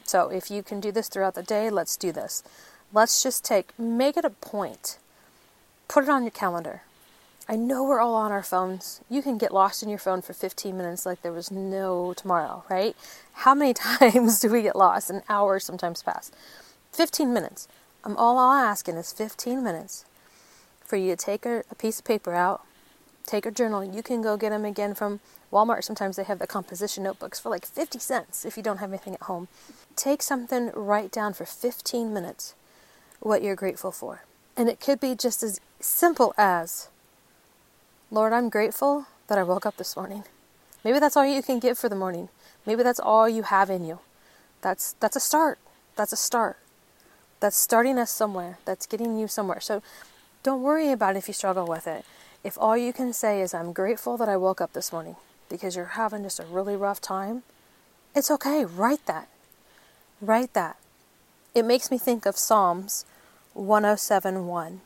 So 0.03 0.29
if 0.29 0.51
you 0.51 0.61
can 0.63 0.79
do 0.79 0.91
this 0.91 1.07
throughout 1.07 1.35
the 1.35 1.43
day, 1.43 1.69
let's 1.69 1.97
do 1.97 2.11
this. 2.11 2.43
Let's 2.91 3.23
just 3.23 3.43
take, 3.43 3.77
make 3.79 4.17
it 4.17 4.25
a 4.25 4.29
point. 4.29 4.97
Put 5.87 6.03
it 6.03 6.09
on 6.09 6.23
your 6.23 6.31
calendar. 6.31 6.81
I 7.47 7.55
know 7.55 7.83
we're 7.83 7.99
all 7.99 8.15
on 8.15 8.31
our 8.31 8.43
phones. 8.43 9.01
You 9.09 9.21
can 9.21 9.37
get 9.37 9.53
lost 9.53 9.83
in 9.83 9.89
your 9.89 9.99
phone 9.99 10.21
for 10.21 10.33
15 10.33 10.77
minutes 10.77 11.05
like 11.05 11.21
there 11.21 11.33
was 11.33 11.51
no 11.51 12.13
tomorrow, 12.13 12.63
right? 12.69 12.95
How 13.33 13.53
many 13.53 13.73
times 13.99 14.39
do 14.39 14.49
we 14.49 14.61
get 14.61 14.75
lost? 14.75 15.09
An 15.09 15.21
hour 15.27 15.59
sometimes 15.59 16.01
pass. 16.03 16.31
15 16.93 17.33
minutes. 17.33 17.67
I'm 18.03 18.17
all 18.17 18.37
I'm 18.37 18.65
asking 18.65 18.95
is 18.95 19.11
15 19.11 19.63
minutes 19.63 20.05
for 20.85 20.95
you 20.95 21.15
to 21.15 21.17
take 21.17 21.45
a, 21.45 21.63
a 21.71 21.75
piece 21.75 21.99
of 21.99 22.05
paper 22.05 22.33
out, 22.33 22.61
take 23.25 23.45
a 23.45 23.51
journal. 23.51 23.83
You 23.83 24.03
can 24.03 24.21
go 24.21 24.37
get 24.37 24.49
them 24.51 24.65
again 24.65 24.93
from 24.93 25.19
Walmart. 25.51 25.83
Sometimes 25.83 26.15
they 26.15 26.23
have 26.23 26.39
the 26.39 26.47
composition 26.47 27.03
notebooks 27.03 27.39
for 27.39 27.49
like 27.49 27.65
50 27.65 27.99
cents 27.99 28.45
if 28.45 28.57
you 28.57 28.63
don't 28.63 28.77
have 28.77 28.89
anything 28.89 29.15
at 29.15 29.23
home 29.23 29.47
take 29.95 30.21
something, 30.21 30.71
write 30.73 31.11
down 31.11 31.33
for 31.33 31.45
15 31.45 32.13
minutes 32.13 32.55
what 33.19 33.41
you're 33.41 33.55
grateful 33.55 33.91
for. 33.91 34.23
And 34.55 34.69
it 34.69 34.79
could 34.79 34.99
be 34.99 35.15
just 35.15 35.41
as 35.43 35.59
simple 35.79 36.33
as, 36.37 36.89
Lord, 38.13 38.31
I'm 38.31 38.49
grateful 38.49 39.07
that 39.27 39.39
I 39.39 39.43
woke 39.43 39.65
up 39.65 39.77
this 39.77 39.95
morning. 39.95 40.23
Maybe 40.83 40.99
that's 40.99 41.17
all 41.17 41.25
you 41.25 41.41
can 41.41 41.57
give 41.57 41.79
for 41.79 41.89
the 41.89 41.95
morning. 41.95 42.29
Maybe 42.63 42.83
that's 42.83 42.99
all 42.99 43.27
you 43.27 43.41
have 43.41 43.71
in 43.71 43.83
you. 43.83 44.01
That's 44.61 44.93
that's 44.99 45.15
a 45.15 45.19
start. 45.19 45.57
That's 45.95 46.13
a 46.13 46.15
start. 46.15 46.57
That's 47.39 47.57
starting 47.57 47.97
us 47.97 48.11
somewhere. 48.11 48.59
That's 48.65 48.85
getting 48.85 49.17
you 49.17 49.27
somewhere. 49.27 49.59
So 49.59 49.81
don't 50.43 50.61
worry 50.61 50.91
about 50.91 51.15
if 51.15 51.27
you 51.27 51.33
struggle 51.33 51.65
with 51.65 51.87
it. 51.87 52.05
If 52.43 52.55
all 52.59 52.77
you 52.77 52.93
can 52.93 53.13
say 53.13 53.41
is 53.41 53.51
I'm 53.51 53.73
grateful 53.73 54.15
that 54.17 54.29
I 54.29 54.37
woke 54.37 54.61
up 54.61 54.73
this 54.73 54.91
morning 54.91 55.15
because 55.49 55.75
you're 55.75 55.97
having 55.97 56.21
just 56.21 56.39
a 56.39 56.45
really 56.45 56.75
rough 56.75 57.01
time, 57.01 57.41
it's 58.13 58.29
okay. 58.29 58.63
Write 58.63 59.07
that. 59.07 59.27
Write 60.21 60.53
that. 60.53 60.77
It 61.55 61.65
makes 61.65 61.89
me 61.89 61.97
think 61.97 62.27
of 62.27 62.37
Psalms 62.37 63.07
107:1. 63.55 64.81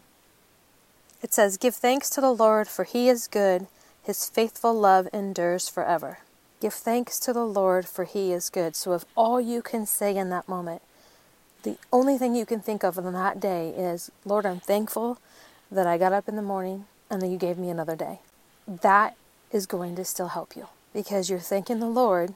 It 1.22 1.34
says, 1.34 1.58
"Give 1.58 1.76
thanks 1.76 2.10
to 2.12 2.22
the 2.22 2.34
Lord, 2.34 2.68
for 2.68 2.84
he 2.84 3.10
is 3.10 3.28
good; 3.28 3.68
his 4.04 4.30
faithful 4.30 4.74
love 4.74 5.08
endures 5.14 5.68
forever." 5.68 6.20
Give 6.60 6.74
thanks 6.74 7.20
to 7.20 7.34
the 7.34 7.46
Lord, 7.46 7.88
for 7.88 8.04
he 8.04 8.34
is 8.34 8.50
good. 8.50 8.76
So 8.76 8.94
if 8.94 9.06
all 9.16 9.40
you 9.40 9.62
can 9.62 9.86
say 9.86 10.16
in 10.16 10.30
that 10.30 10.50
moment, 10.50 10.82
the 11.64 11.78
only 11.94 12.18
thing 12.18 12.36
you 12.36 12.46
can 12.46 12.62
think 12.62 12.84
of 12.84 12.98
on 12.98 13.14
that 13.14 13.40
day 13.40 13.70
is, 13.70 14.12
Lord, 14.26 14.46
I'm 14.46 14.60
thankful 14.60 15.20
that 15.72 15.86
I 15.86 15.98
got 15.98 16.14
up 16.14 16.28
in 16.28 16.36
the 16.36 16.42
morning 16.42 16.86
and 17.10 17.22
that 17.22 17.28
you 17.28 17.38
gave 17.38 17.58
me 17.58 17.70
another 17.70 17.96
day. 17.96 18.20
That 18.68 19.16
is 19.52 19.66
going 19.66 19.96
to 19.98 20.06
still 20.06 20.30
help 20.30 20.56
you 20.56 20.68
because 20.94 21.30
you're 21.30 21.40
thanking 21.40 21.80
the 21.80 21.88
Lord 21.88 22.34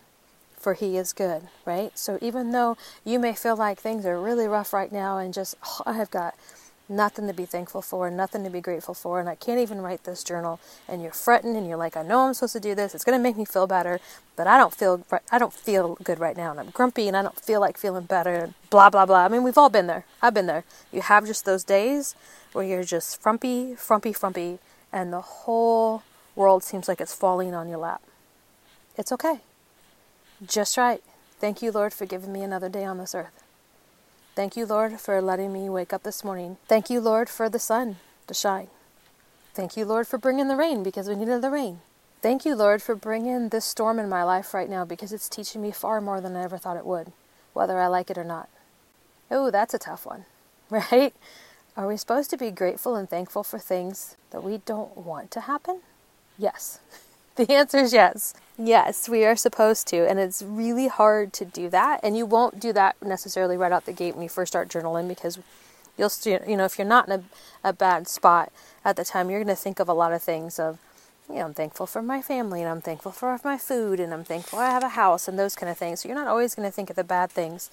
for 0.61 0.75
he 0.75 0.95
is 0.95 1.11
good, 1.11 1.47
right? 1.65 1.97
So 1.97 2.19
even 2.21 2.51
though 2.51 2.77
you 3.03 3.17
may 3.19 3.33
feel 3.33 3.55
like 3.55 3.79
things 3.79 4.05
are 4.05 4.21
really 4.21 4.47
rough 4.47 4.73
right 4.73 4.91
now 4.91 5.17
and 5.17 5.33
just, 5.33 5.55
oh, 5.65 5.81
I 5.85 5.93
have 5.93 6.11
got 6.11 6.35
nothing 6.91 7.25
to 7.27 7.33
be 7.33 7.45
thankful 7.45 7.81
for, 7.81 8.11
nothing 8.11 8.43
to 8.43 8.49
be 8.49 8.61
grateful 8.61 8.93
for, 8.93 9.19
and 9.19 9.29
I 9.29 9.35
can't 9.35 9.59
even 9.59 9.81
write 9.81 10.03
this 10.03 10.23
journal, 10.23 10.59
and 10.87 11.01
you're 11.01 11.11
fretting 11.11 11.55
and 11.55 11.67
you're 11.67 11.77
like, 11.77 11.97
I 11.97 12.03
know 12.03 12.27
I'm 12.27 12.33
supposed 12.33 12.53
to 12.53 12.59
do 12.59 12.75
this, 12.75 12.93
it's 12.93 13.03
going 13.03 13.17
to 13.17 13.23
make 13.23 13.37
me 13.37 13.45
feel 13.45 13.65
better, 13.65 13.99
but 14.35 14.45
I 14.45 14.57
don't 14.57 14.75
feel, 14.75 15.05
I 15.31 15.39
don't 15.39 15.53
feel 15.53 15.97
good 16.03 16.19
right 16.19 16.37
now, 16.37 16.51
and 16.51 16.59
I'm 16.59 16.69
grumpy 16.69 17.07
and 17.07 17.15
I 17.15 17.23
don't 17.23 17.39
feel 17.39 17.59
like 17.59 17.77
feeling 17.77 18.03
better, 18.03 18.53
blah, 18.69 18.89
blah, 18.89 19.05
blah. 19.05 19.25
I 19.25 19.27
mean, 19.29 19.43
we've 19.43 19.57
all 19.57 19.69
been 19.69 19.87
there. 19.87 20.05
I've 20.21 20.33
been 20.33 20.47
there. 20.47 20.65
You 20.91 21.01
have 21.01 21.25
just 21.25 21.45
those 21.45 21.63
days 21.63 22.15
where 22.53 22.65
you're 22.65 22.83
just 22.83 23.21
frumpy, 23.21 23.75
frumpy, 23.75 24.13
frumpy, 24.13 24.59
and 24.91 25.13
the 25.13 25.21
whole 25.21 26.03
world 26.35 26.63
seems 26.63 26.87
like 26.87 26.99
it's 27.01 27.15
falling 27.15 27.53
on 27.55 27.69
your 27.69 27.77
lap. 27.77 28.01
It's 28.97 29.11
okay. 29.11 29.39
Just 30.45 30.77
write. 30.77 31.03
Thank 31.39 31.61
you, 31.61 31.71
Lord, 31.71 31.93
for 31.93 32.05
giving 32.05 32.33
me 32.33 32.41
another 32.41 32.69
day 32.69 32.83
on 32.83 32.97
this 32.97 33.15
earth. 33.15 33.43
Thank 34.41 34.57
you, 34.57 34.65
Lord, 34.65 34.99
for 34.99 35.21
letting 35.21 35.53
me 35.53 35.69
wake 35.69 35.93
up 35.93 36.01
this 36.01 36.23
morning. 36.23 36.57
Thank 36.67 36.89
you, 36.89 36.99
Lord, 36.99 37.29
for 37.29 37.47
the 37.47 37.59
sun 37.59 37.97
to 38.25 38.33
shine. 38.33 38.69
Thank 39.53 39.77
you, 39.77 39.85
Lord, 39.85 40.07
for 40.07 40.17
bringing 40.17 40.47
the 40.47 40.55
rain 40.55 40.81
because 40.81 41.07
we 41.07 41.15
needed 41.15 41.43
the 41.43 41.51
rain. 41.51 41.81
Thank 42.23 42.43
you, 42.43 42.55
Lord, 42.55 42.81
for 42.81 42.95
bringing 42.95 43.49
this 43.49 43.65
storm 43.65 43.99
in 43.99 44.09
my 44.09 44.23
life 44.23 44.55
right 44.55 44.67
now 44.67 44.83
because 44.83 45.13
it's 45.13 45.29
teaching 45.29 45.61
me 45.61 45.69
far 45.69 46.01
more 46.01 46.19
than 46.19 46.35
I 46.35 46.43
ever 46.43 46.57
thought 46.57 46.75
it 46.75 46.87
would, 46.87 47.11
whether 47.53 47.77
I 47.79 47.85
like 47.85 48.09
it 48.09 48.17
or 48.17 48.23
not. 48.23 48.49
Oh, 49.29 49.51
that's 49.51 49.75
a 49.75 49.77
tough 49.77 50.07
one, 50.07 50.25
right? 50.71 51.13
Are 51.77 51.87
we 51.87 51.95
supposed 51.95 52.31
to 52.31 52.37
be 52.37 52.49
grateful 52.49 52.95
and 52.95 53.07
thankful 53.07 53.43
for 53.43 53.59
things 53.59 54.17
that 54.31 54.43
we 54.43 54.57
don't 54.65 54.97
want 54.97 55.29
to 55.33 55.41
happen? 55.41 55.81
Yes. 56.39 56.79
The 57.35 57.51
answer 57.53 57.77
is 57.77 57.93
yes. 57.93 58.33
Yes, 58.57 59.07
we 59.07 59.25
are 59.25 59.35
supposed 59.35 59.87
to. 59.87 60.07
And 60.07 60.19
it's 60.19 60.43
really 60.43 60.87
hard 60.87 61.33
to 61.33 61.45
do 61.45 61.69
that. 61.69 62.01
And 62.03 62.17
you 62.17 62.25
won't 62.25 62.59
do 62.59 62.73
that 62.73 63.01
necessarily 63.01 63.57
right 63.57 63.71
out 63.71 63.85
the 63.85 63.93
gate 63.93 64.15
when 64.15 64.23
you 64.23 64.29
first 64.29 64.51
start 64.51 64.67
journaling 64.67 65.07
because 65.07 65.39
you'll, 65.97 66.11
you 66.25 66.57
know, 66.57 66.65
if 66.65 66.77
you're 66.77 66.87
not 66.87 67.07
in 67.07 67.13
a, 67.13 67.69
a 67.69 67.73
bad 67.73 68.07
spot 68.07 68.51
at 68.83 68.97
the 68.97 69.05
time, 69.05 69.29
you're 69.29 69.43
going 69.43 69.55
to 69.55 69.61
think 69.61 69.79
of 69.79 69.87
a 69.87 69.93
lot 69.93 70.11
of 70.11 70.21
things 70.21 70.59
of, 70.59 70.77
you 71.29 71.35
know, 71.35 71.45
I'm 71.45 71.53
thankful 71.53 71.87
for 71.87 72.01
my 72.01 72.21
family 72.21 72.59
and 72.61 72.69
I'm 72.69 72.81
thankful 72.81 73.13
for 73.13 73.39
my 73.43 73.57
food 73.57 73.99
and 73.99 74.13
I'm 74.13 74.25
thankful 74.25 74.59
I 74.59 74.69
have 74.69 74.83
a 74.83 74.89
house 74.89 75.27
and 75.27 75.39
those 75.39 75.55
kind 75.55 75.69
of 75.69 75.77
things. 75.77 76.01
So 76.01 76.09
you're 76.09 76.17
not 76.17 76.27
always 76.27 76.53
going 76.53 76.67
to 76.67 76.75
think 76.75 76.89
of 76.89 76.97
the 76.97 77.03
bad 77.05 77.31
things. 77.31 77.69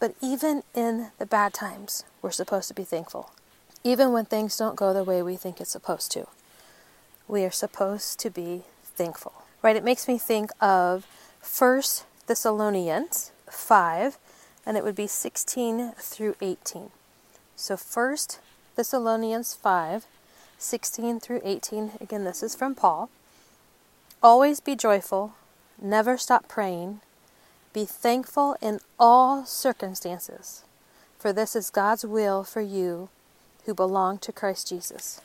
But 0.00 0.14
even 0.20 0.62
in 0.74 1.10
the 1.18 1.26
bad 1.26 1.52
times, 1.52 2.04
we're 2.22 2.30
supposed 2.30 2.68
to 2.68 2.74
be 2.74 2.84
thankful. 2.84 3.30
Even 3.84 4.12
when 4.12 4.24
things 4.24 4.56
don't 4.56 4.74
go 4.74 4.92
the 4.92 5.04
way 5.04 5.22
we 5.22 5.36
think 5.36 5.60
it's 5.60 5.70
supposed 5.70 6.10
to, 6.12 6.26
we 7.28 7.44
are 7.44 7.50
supposed 7.50 8.18
to 8.20 8.30
be 8.30 8.64
thankful. 9.02 9.32
Right? 9.62 9.74
It 9.74 9.82
makes 9.82 10.06
me 10.06 10.16
think 10.16 10.50
of 10.60 11.06
First 11.40 12.04
Thessalonians 12.28 13.32
5, 13.50 14.16
and 14.64 14.76
it 14.76 14.84
would 14.84 14.94
be 14.94 15.08
16 15.08 15.92
through 15.98 16.36
18. 16.40 16.90
So 17.56 17.76
First 17.76 18.38
Thessalonians 18.76 19.54
5, 19.54 20.06
16 20.56 21.18
through 21.18 21.40
18. 21.42 21.92
Again, 22.00 22.22
this 22.22 22.44
is 22.44 22.54
from 22.54 22.76
Paul. 22.76 23.10
Always 24.22 24.60
be 24.60 24.76
joyful, 24.76 25.34
never 25.80 26.16
stop 26.16 26.46
praying, 26.46 27.00
be 27.72 27.84
thankful 27.84 28.56
in 28.62 28.78
all 29.00 29.44
circumstances, 29.44 30.62
for 31.18 31.32
this 31.32 31.56
is 31.56 31.70
God's 31.70 32.04
will 32.04 32.44
for 32.44 32.60
you 32.60 33.08
who 33.64 33.74
belong 33.74 34.18
to 34.18 34.30
Christ 34.30 34.68
Jesus. 34.68 35.20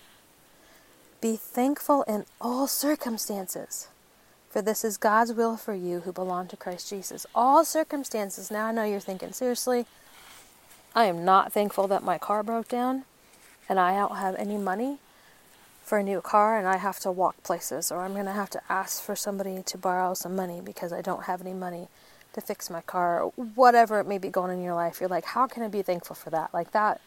Be 1.19 1.35
thankful 1.35 2.03
in 2.03 2.25
all 2.39 2.67
circumstances, 2.67 3.87
for 4.49 4.61
this 4.61 4.85
is 4.85 4.97
God's 4.97 5.33
will 5.33 5.57
for 5.57 5.73
you 5.73 6.01
who 6.01 6.11
belong 6.11 6.47
to 6.49 6.55
Christ 6.55 6.89
Jesus. 6.89 7.25
All 7.33 7.65
circumstances. 7.65 8.51
Now 8.51 8.67
I 8.67 8.71
know 8.71 8.83
you're 8.83 8.99
thinking, 8.99 9.33
seriously, 9.33 9.87
I 10.93 11.05
am 11.05 11.25
not 11.25 11.51
thankful 11.51 11.87
that 11.87 12.03
my 12.03 12.17
car 12.17 12.43
broke 12.43 12.67
down 12.67 13.03
and 13.67 13.79
I 13.79 13.95
don't 13.95 14.17
have 14.17 14.35
any 14.35 14.57
money 14.57 14.99
for 15.83 15.97
a 15.97 16.03
new 16.03 16.21
car 16.21 16.57
and 16.57 16.67
I 16.67 16.77
have 16.77 16.99
to 16.99 17.11
walk 17.11 17.41
places, 17.43 17.91
or 17.91 18.01
I'm 18.01 18.13
going 18.13 18.25
to 18.25 18.31
have 18.31 18.49
to 18.51 18.61
ask 18.69 19.01
for 19.01 19.15
somebody 19.15 19.63
to 19.63 19.77
borrow 19.77 20.13
some 20.13 20.35
money 20.35 20.61
because 20.63 20.93
I 20.93 21.01
don't 21.01 21.23
have 21.23 21.41
any 21.41 21.53
money 21.53 21.87
to 22.33 22.41
fix 22.41 22.69
my 22.69 22.81
car, 22.81 23.23
or 23.23 23.31
whatever 23.55 23.99
it 23.99 24.05
may 24.05 24.19
be 24.19 24.29
going 24.29 24.55
in 24.55 24.63
your 24.63 24.75
life. 24.75 24.99
You're 24.99 25.09
like, 25.09 25.25
how 25.25 25.47
can 25.47 25.63
I 25.63 25.67
be 25.67 25.81
thankful 25.81 26.15
for 26.15 26.29
that? 26.29 26.53
Like 26.53 26.71
that? 26.73 27.01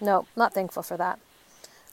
No, 0.00 0.26
not 0.34 0.52
thankful 0.52 0.82
for 0.82 0.96
that. 0.96 1.20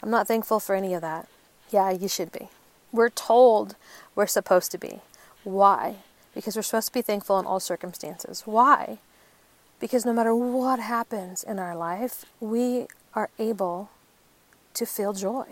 I'm 0.01 0.09
not 0.09 0.27
thankful 0.27 0.59
for 0.59 0.73
any 0.73 0.95
of 0.95 1.01
that. 1.01 1.27
Yeah, 1.71 1.89
you 1.89 2.09
should 2.09 2.33
be. 2.33 2.49
We're 2.91 3.09
told 3.09 3.75
we're 4.13 4.27
supposed 4.27 4.71
to 4.71 4.77
be. 4.77 4.99
Why? 5.45 5.95
Because 6.35 6.55
we're 6.55 6.61
supposed 6.61 6.87
to 6.87 6.93
be 6.93 7.01
thankful 7.01 7.39
in 7.39 7.45
all 7.45 7.61
circumstances. 7.61 8.43
Why? 8.45 8.97
Because 9.79 10.05
no 10.05 10.13
matter 10.13 10.35
what 10.35 10.79
happens 10.79 11.43
in 11.43 11.57
our 11.57 11.75
life, 11.75 12.25
we 12.41 12.87
are 13.15 13.29
able 13.39 13.89
to 14.73 14.85
feel 14.85 15.13
joy. 15.13 15.45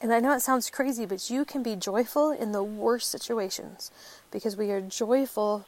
And 0.00 0.12
I 0.12 0.20
know 0.20 0.32
it 0.32 0.40
sounds 0.40 0.70
crazy, 0.70 1.06
but 1.06 1.28
you 1.28 1.44
can 1.44 1.62
be 1.62 1.74
joyful 1.74 2.30
in 2.30 2.52
the 2.52 2.62
worst 2.62 3.10
situations 3.10 3.90
because 4.30 4.56
we 4.56 4.70
are 4.70 4.80
joyful 4.80 5.66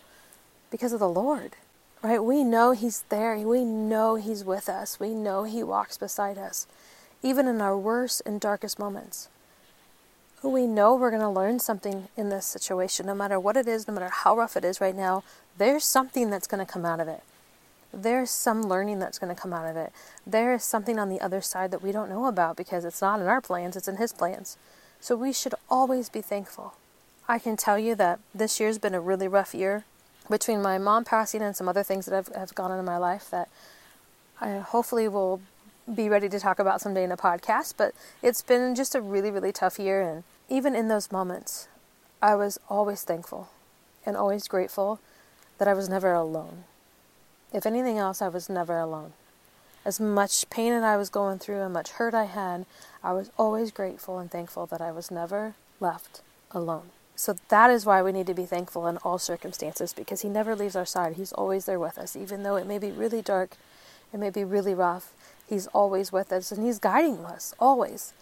because 0.71 0.93
of 0.93 1.01
the 1.01 1.09
Lord. 1.09 1.57
Right? 2.03 2.23
We 2.23 2.45
know 2.45 2.73
He's 2.73 3.03
there. 3.09 3.37
We 3.39 3.65
know 3.65 4.15
He's 4.15 4.45
with 4.45 4.69
us. 4.69 5.01
We 5.01 5.15
know 5.15 5.45
He 5.45 5.65
walks 5.65 5.99
beside 5.99 6.39
us, 6.39 6.67
even 7.23 7.49
in 7.49 7.61
our 7.61 7.77
worst 7.77 8.23
and 8.25 8.41
darkest 8.41 8.79
moments 8.79 9.29
we 10.49 10.67
know 10.67 10.95
we're 10.95 11.11
going 11.11 11.23
to 11.23 11.29
learn 11.29 11.59
something 11.59 12.09
in 12.17 12.29
this 12.29 12.47
situation, 12.47 13.07
no 13.07 13.15
matter 13.15 13.39
what 13.39 13.57
it 13.57 13.67
is, 13.67 13.87
no 13.87 13.95
matter 13.95 14.11
how 14.11 14.37
rough 14.37 14.57
it 14.57 14.65
is 14.65 14.81
right 14.81 14.95
now, 14.95 15.25
there's 15.59 15.85
something 15.85 16.31
that's 16.31 16.47
going 16.47 16.65
to 16.65 16.71
come 16.71 16.85
out 16.85 17.01
of 17.01 17.09
it. 17.09 17.23
There's 17.93 18.31
some 18.31 18.63
learning 18.63 18.99
that's 18.99 19.19
going 19.19 19.35
to 19.35 19.41
come 19.41 19.53
out 19.53 19.67
of 19.67 19.77
it. 19.77 19.93
There 20.27 20.55
is 20.55 20.65
something 20.65 20.99
on 20.99 21.09
the 21.09 21.21
other 21.21 21.41
side 21.41 21.71
that 21.71 21.83
we 21.83 21.93
don't 21.93 22.11
know 22.11 22.27
about 22.27 22.57
because 22.57 22.85
it's 22.85 23.01
not 23.01 23.21
in 23.21 23.27
our 23.27 23.41
plans, 23.41 23.77
it's 23.77 23.89
in 23.89 23.97
His 23.97 24.13
plans. 24.13 24.59
So 25.01 25.17
we 25.17 25.33
should 25.33 25.55
always 25.71 26.09
be 26.09 26.21
thankful. 26.21 26.75
I 27.29 27.39
can 27.39 27.57
tell 27.57 27.79
you 27.79 27.95
that 27.95 28.21
this 28.35 28.61
year's 28.61 28.79
been 28.79 28.95
a 28.95 29.01
really 29.01 29.29
rough 29.29 29.55
year 29.55 29.85
between 30.29 30.63
my 30.63 30.79
mom 30.79 31.05
passing 31.05 31.43
and 31.43 31.57
some 31.57 31.69
other 31.69 31.83
things 31.83 32.07
that 32.07 32.15
have, 32.15 32.29
have 32.35 32.55
gone 32.55 32.71
on 32.71 32.79
in 32.79 32.85
my 32.85 32.99
life 32.99 33.31
that 33.31 33.49
I 34.41 34.59
hopefully 34.59 35.09
will 35.09 35.41
be 35.93 36.09
ready 36.09 36.29
to 36.29 36.41
talk 36.41 36.59
about 36.59 36.81
someday 36.81 37.05
in 37.05 37.13
a 37.13 37.17
podcast, 37.17 37.75
but 37.77 37.95
it's 38.23 38.43
been 38.43 38.75
just 38.75 38.95
a 38.95 39.01
really, 39.01 39.31
really 39.31 39.53
tough 39.53 39.79
year. 39.79 40.03
And 40.03 40.25
even 40.49 40.75
in 40.75 40.89
those 40.89 41.13
moments, 41.13 41.69
I 42.23 42.35
was 42.35 42.59
always 42.69 43.03
thankful 43.03 43.49
and 44.05 44.17
always 44.17 44.49
grateful 44.49 45.01
that 45.59 45.69
I 45.69 45.75
was 45.75 45.89
never 45.89 46.13
alone. 46.13 46.65
If 47.53 47.67
anything 47.67 47.99
else, 47.99 48.23
I 48.23 48.29
was 48.29 48.49
never 48.49 48.79
alone. 48.79 49.13
As 49.85 50.01
much 50.01 50.49
pain 50.51 50.73
that 50.73 50.83
I 50.83 50.97
was 50.97 51.11
going 51.11 51.39
through 51.39 51.63
and 51.63 51.73
much 51.73 51.93
hurt 51.93 52.15
I 52.15 52.25
had, 52.25 52.67
I 53.03 53.13
was 53.13 53.31
always 53.39 53.71
grateful 53.71 54.19
and 54.19 54.31
thankful 54.31 54.67
that 54.67 54.81
I 54.81 54.91
was 54.91 55.11
never 55.11 55.55
left 55.81 56.23
alone. 56.51 56.91
So 57.15 57.37
that 57.49 57.71
is 57.71 57.87
why 57.87 58.03
we 58.03 58.13
need 58.13 58.27
to 58.27 58.35
be 58.35 58.45
thankful 58.45 58.87
in 58.87 58.99
all 58.99 59.19
circumstances 59.19 59.93
because 59.93 60.21
He 60.21 60.29
never 60.29 60.55
leaves 60.55 60.77
our 60.77 60.85
side. 60.85 61.15
He's 61.15 61.33
always 61.33 61.65
there 61.65 61.79
with 61.79 61.99
us, 61.99 62.15
even 62.15 62.43
though 62.43 62.57
it 62.57 62.67
may 62.67 62.79
be 62.79 62.91
really 62.91 63.23
dark, 63.23 63.57
it 64.13 64.19
may 64.19 64.31
be 64.31 64.45
really 64.45 64.75
rough, 64.75 65.13
He's 65.49 65.67
always 65.69 66.13
with 66.13 66.33
us 66.33 66.53
and 66.53 66.65
He's 66.65 66.79
guiding 66.79 67.25
us, 67.25 67.55
always. 67.59 68.13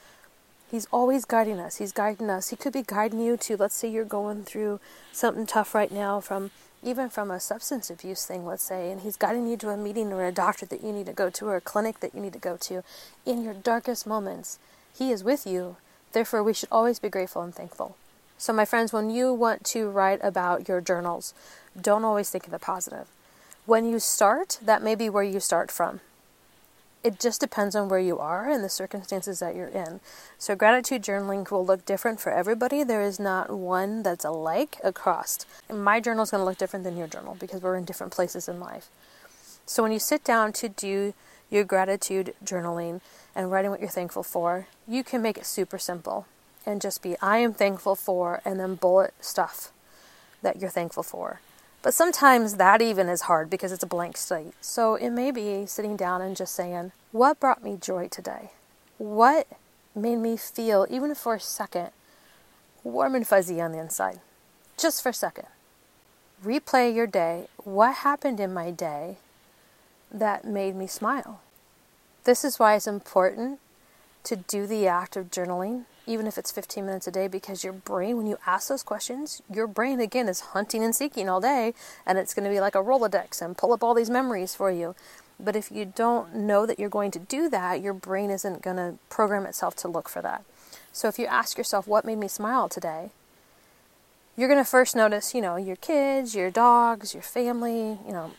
He's 0.75 0.89
always 0.91 1.25
guiding 1.25 1.61
us. 1.61 1.77
He's 1.77 1.93
guiding 1.93 2.29
us. 2.29 2.49
He 2.49 2.57
could 2.57 2.73
be 2.73 2.83
guiding 2.83 3.21
you 3.21 3.37
to, 3.37 3.57
let's 3.57 3.77
say 3.77 3.89
you're 3.89 4.05
going 4.05 4.43
through 4.43 4.81
something 5.13 5.47
tough 5.47 5.73
right 5.73 5.93
now 5.93 6.19
from 6.19 6.51
even 6.83 7.09
from 7.09 7.31
a 7.31 7.39
substance 7.39 7.91
abuse 7.91 8.27
thing, 8.27 8.45
let's 8.45 8.65
say, 8.65 8.91
and 8.91 9.03
he's 9.03 9.17
guiding 9.17 9.47
you 9.47 9.57
to 9.59 9.69
a 9.69 9.77
meeting 9.77 10.13
or 10.13 10.25
a 10.25 10.33
doctor 10.33 10.67
that 10.67 10.83
you 10.83 10.91
need 10.91 11.07
to 11.07 11.13
go 11.13 11.31
to 11.31 11.47
or 11.47 11.55
a 11.55 11.61
clinic 11.61 12.01
that 12.01 12.13
you 12.13 12.21
need 12.21 12.33
to 12.33 12.41
go 12.41 12.57
to 12.57 12.83
in 13.25 13.45
your 13.45 13.55
darkest 13.55 14.05
moments. 14.05 14.59
He 14.93 15.13
is 15.13 15.23
with 15.23 15.47
you. 15.47 15.77
Therefore, 16.11 16.43
we 16.43 16.53
should 16.53 16.71
always 16.73 16.99
be 16.99 17.09
grateful 17.09 17.43
and 17.43 17.55
thankful. 17.55 17.97
So, 18.37 18.53
my 18.53 18.65
friends, 18.65 18.93
when 18.93 19.11
you 19.11 19.33
want 19.33 19.63
to 19.67 19.89
write 19.89 20.19
about 20.25 20.67
your 20.67 20.81
journals, 20.81 21.35
don't 21.81 22.05
always 22.05 22.31
think 22.31 22.47
of 22.47 22.51
the 22.51 22.59
positive. 22.59 23.07
When 23.65 23.89
you 23.89 24.01
start, 24.01 24.59
that 24.61 24.83
may 24.83 24.97
be 24.97 25.09
where 25.09 25.23
you 25.23 25.39
start 25.39 25.71
from 25.71 26.01
it 27.05 27.21
just 27.21 27.39
depends 27.39 27.77
on 27.77 27.91
where 27.91 28.01
you 28.01 28.19
are 28.19 28.49
and 28.49 28.65
the 28.65 28.69
circumstances 28.71 29.39
that 29.39 29.55
you're 29.55 29.69
in. 29.69 30.01
So, 30.39 30.57
gratitude 30.57 31.03
journaling 31.03 31.49
will 31.51 31.65
look 31.65 31.85
different 31.85 32.19
for 32.19 32.33
everybody. 32.33 32.83
There 32.83 33.03
is 33.03 33.21
not 33.21 33.51
one 33.51 34.03
that's 34.03 34.25
alike 34.25 34.79
across. 34.83 35.45
And 35.69 35.85
my 35.85 36.01
journal 36.01 36.23
is 36.23 36.31
going 36.31 36.41
to 36.41 36.47
look 36.47 36.57
different 36.57 36.85
than 36.85 36.97
your 36.97 37.07
journal 37.07 37.37
because 37.39 37.61
we're 37.61 37.77
in 37.77 37.85
different 37.85 38.15
places 38.15 38.49
in 38.49 38.59
life. 38.59 38.89
So, 39.67 39.83
when 39.83 39.93
you 39.93 39.99
sit 39.99 40.25
down 40.25 40.55
to 40.55 40.69
do 40.71 41.13
your 41.51 41.65
gratitude 41.65 42.35
journaling 42.43 43.03
and 43.35 43.53
writing 43.53 43.71
what 43.71 43.81
you're 43.81 43.91
thankful 43.91 44.23
for, 44.23 44.67
you 44.89 45.05
can 45.05 45.21
make 45.21 45.37
it 45.37 45.47
super 45.47 45.79
simple 45.79 46.27
and 46.65 46.81
just 46.81 47.03
be, 47.03 47.17
I 47.21 47.39
am 47.39 47.53
thankful 47.53 47.95
for, 47.95 48.41
and 48.47 48.59
then 48.59 48.77
bullet 48.77 49.13
stuff 49.21 49.71
that 50.41 50.59
you're 50.59 50.71
thankful 50.71 51.03
for. 51.03 51.41
But 51.85 51.93
sometimes 51.93 52.55
that 52.55 52.81
even 52.81 53.11
is 53.11 53.23
hard 53.23 53.51
because 53.51 53.71
it's 53.71 53.83
a 53.83 53.87
blank 53.87 54.17
slate. 54.17 54.55
So 54.63 54.95
it 54.95 55.11
may 55.11 55.31
be 55.31 55.67
sitting 55.67 55.99
down 55.99 56.23
and 56.23 56.35
just 56.35 56.55
saying, 56.55 56.93
What 57.13 57.39
brought 57.39 57.63
me 57.63 57.77
joy 57.79 58.09
today? 58.09 58.53
What 58.97 59.47
made 59.95 60.17
me 60.17 60.39
feel, 60.39 60.87
even 60.89 61.15
for 61.15 61.35
a 61.35 61.41
second, 61.41 61.91
warm 62.83 63.15
and 63.15 63.27
fuzzy 63.27 63.61
on 63.61 63.73
the 63.73 63.81
inside? 63.81 64.21
Just 64.79 65.03
for 65.03 65.11
a 65.11 65.15
second. 65.15 65.45
Replay 66.43 66.95
your 66.95 67.07
day. 67.07 67.49
What 67.65 67.97
happened 67.97 68.41
in 68.41 68.55
my 68.55 68.71
day 68.71 69.19
that 70.11 70.47
made 70.47 70.75
me 70.75 70.87
smile? 70.87 71.43
This 72.25 72.47
is 72.47 72.59
why 72.59 72.77
it's 72.77 72.87
important 72.87 73.61
to 74.23 74.37
do 74.37 74.67
the 74.67 74.87
act 74.87 75.19
of 75.19 75.31
journaling 75.31 75.85
even 76.07 76.27
if 76.27 76.39
it's 76.39 76.51
15 76.51 76.85
minutes 76.85 77.07
a 77.07 77.11
day, 77.11 77.29
because 77.29 77.65
your 77.65 77.73
brain, 77.73 78.17
when 78.17 78.27
you 78.27 78.39
ask 78.47 78.69
those 78.69 78.83
questions, 78.83 79.43
your 79.53 79.67
brain 79.67 80.01
again 80.01 80.29
is 80.29 80.41
hunting 80.41 80.85
and 80.85 80.95
seeking 80.95 81.29
all 81.29 81.41
day, 81.41 81.75
and 82.07 82.19
it's 82.19 82.35
going 82.35 82.45
to 82.45 82.51
be 82.51 82.61
like 82.61 82.75
a 82.75 82.83
Rolodex 82.83 83.41
and 83.41 83.57
pull 83.57 83.73
up 83.73 83.83
all 83.83 83.95
these 83.95 84.11
memories 84.11 84.55
for 84.55 84.71
you. 84.71 84.95
But 85.41 85.57
if 85.57 85.71
you 85.71 85.85
don't 85.85 86.35
know 86.35 86.67
that 86.67 86.79
you're 86.79 86.89
going 86.89 87.11
to 87.13 87.19
do 87.19 87.49
that, 87.49 87.81
your 87.81 87.95
brain 87.95 88.31
isn't 88.31 88.63
going 88.63 88.77
to 88.77 88.99
program 89.09 89.47
itself 89.47 89.75
to 89.77 89.89
look 89.89 90.09
for 90.09 90.23
that. 90.23 90.45
So 90.93 91.09
if 91.09 91.19
you 91.19 91.27
ask 91.27 91.59
yourself, 91.59 91.89
what 91.89 92.05
made 92.05 92.19
me 92.19 92.29
smile 92.29 92.69
today? 92.69 93.11
you're 94.37 94.49
going 94.49 94.63
to 94.63 94.69
first 94.69 94.97
notice, 94.97 95.35
you 95.35 95.41
know, 95.41 95.57
your 95.57 95.77
kids, 95.77 96.35
your 96.35 96.51
dogs, 96.51 97.15
your 97.15 97.23
family, 97.23 97.99
you 98.07 98.13
know, 98.13 98.33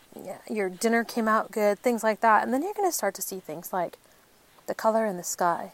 your 0.50 0.70
dinner 0.70 1.04
came 1.04 1.28
out 1.28 1.52
good, 1.52 1.80
things 1.80 2.04
like 2.04 2.20
that. 2.20 2.44
And 2.44 2.54
then 2.54 2.62
you're 2.64 2.74
going 2.74 2.90
to 2.90 2.96
start 2.96 3.16
to 3.16 3.22
see 3.22 3.40
things 3.40 3.72
like 3.72 3.98
the 4.68 4.76
color 4.76 5.06
in 5.06 5.18
the 5.18 5.24
sky, 5.24 5.72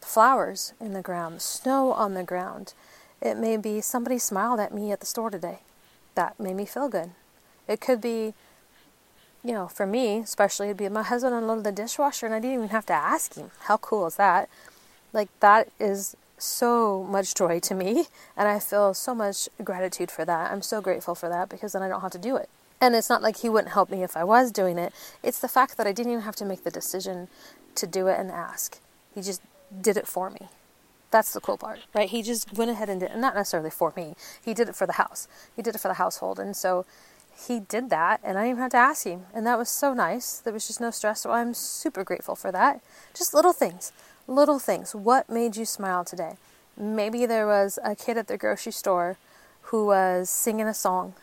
flowers 0.00 0.72
in 0.80 0.92
the 0.92 1.02
ground, 1.02 1.42
snow 1.42 1.92
on 1.92 2.14
the 2.14 2.22
ground. 2.22 2.74
It 3.20 3.36
may 3.36 3.56
be 3.56 3.80
somebody 3.80 4.18
smiled 4.18 4.60
at 4.60 4.74
me 4.74 4.92
at 4.92 5.00
the 5.00 5.06
store 5.06 5.30
today. 5.30 5.58
That 6.14 6.40
made 6.40 6.56
me 6.56 6.66
feel 6.66 6.88
good. 6.88 7.10
It 7.68 7.80
could 7.80 8.00
be, 8.00 8.34
you 9.44 9.52
know, 9.52 9.68
for 9.68 9.86
me, 9.86 10.18
especially, 10.18 10.68
it'd 10.68 10.76
be 10.76 10.88
my 10.88 11.02
husband 11.02 11.34
unloaded 11.34 11.64
the 11.64 11.72
dishwasher 11.72 12.26
and 12.26 12.34
I 12.34 12.40
didn't 12.40 12.56
even 12.56 12.68
have 12.70 12.86
to 12.86 12.92
ask 12.92 13.34
him. 13.34 13.50
How 13.60 13.76
cool 13.76 14.06
is 14.06 14.16
that? 14.16 14.48
Like, 15.12 15.28
that 15.40 15.68
is 15.78 16.16
so 16.38 17.04
much 17.04 17.34
joy 17.34 17.60
to 17.60 17.74
me, 17.74 18.06
and 18.36 18.48
I 18.48 18.58
feel 18.58 18.94
so 18.94 19.14
much 19.14 19.48
gratitude 19.62 20.10
for 20.10 20.24
that. 20.24 20.50
I'm 20.50 20.62
so 20.62 20.80
grateful 20.80 21.14
for 21.14 21.28
that 21.28 21.48
because 21.48 21.72
then 21.72 21.82
I 21.82 21.88
don't 21.88 22.00
have 22.00 22.12
to 22.12 22.18
do 22.18 22.36
it. 22.36 22.48
And 22.80 22.94
it's 22.94 23.10
not 23.10 23.22
like 23.22 23.38
he 23.38 23.48
wouldn't 23.48 23.74
help 23.74 23.90
me 23.90 24.02
if 24.02 24.16
I 24.16 24.24
was 24.24 24.50
doing 24.50 24.78
it. 24.78 24.94
It's 25.22 25.38
the 25.38 25.48
fact 25.48 25.76
that 25.76 25.86
I 25.86 25.92
didn't 25.92 26.12
even 26.12 26.24
have 26.24 26.36
to 26.36 26.46
make 26.46 26.64
the 26.64 26.70
decision 26.70 27.28
to 27.74 27.86
do 27.86 28.06
it 28.06 28.18
and 28.18 28.30
ask. 28.30 28.78
He 29.14 29.20
just 29.20 29.42
did 29.80 29.96
it 29.96 30.06
for 30.06 30.30
me. 30.30 30.48
That's 31.10 31.32
the 31.32 31.40
cool 31.40 31.58
part, 31.58 31.80
right? 31.92 32.08
He 32.08 32.22
just 32.22 32.52
went 32.56 32.70
ahead 32.70 32.88
and 32.88 33.00
did 33.00 33.10
it, 33.10 33.18
not 33.18 33.34
necessarily 33.34 33.70
for 33.70 33.92
me. 33.96 34.14
He 34.44 34.54
did 34.54 34.68
it 34.68 34.76
for 34.76 34.86
the 34.86 34.94
house. 34.94 35.26
He 35.54 35.62
did 35.62 35.74
it 35.74 35.78
for 35.78 35.88
the 35.88 35.94
household. 35.94 36.38
And 36.38 36.56
so 36.56 36.86
he 37.48 37.58
did 37.58 37.90
that, 37.90 38.20
and 38.22 38.38
I 38.38 38.42
didn't 38.42 38.50
even 38.50 38.62
have 38.62 38.70
to 38.72 38.76
ask 38.76 39.04
him. 39.04 39.22
And 39.34 39.46
that 39.46 39.58
was 39.58 39.68
so 39.68 39.92
nice. 39.92 40.38
There 40.38 40.52
was 40.52 40.66
just 40.66 40.80
no 40.80 40.90
stress. 40.90 41.22
So 41.22 41.32
I'm 41.32 41.52
super 41.54 42.04
grateful 42.04 42.36
for 42.36 42.52
that. 42.52 42.80
Just 43.12 43.34
little 43.34 43.52
things. 43.52 43.92
Little 44.28 44.60
things. 44.60 44.94
What 44.94 45.28
made 45.28 45.56
you 45.56 45.64
smile 45.64 46.04
today? 46.04 46.36
Maybe 46.76 47.26
there 47.26 47.46
was 47.46 47.78
a 47.82 47.96
kid 47.96 48.16
at 48.16 48.28
the 48.28 48.38
grocery 48.38 48.72
store 48.72 49.16
who 49.62 49.86
was 49.86 50.30
singing 50.30 50.66
a 50.66 50.74
song 50.74 51.14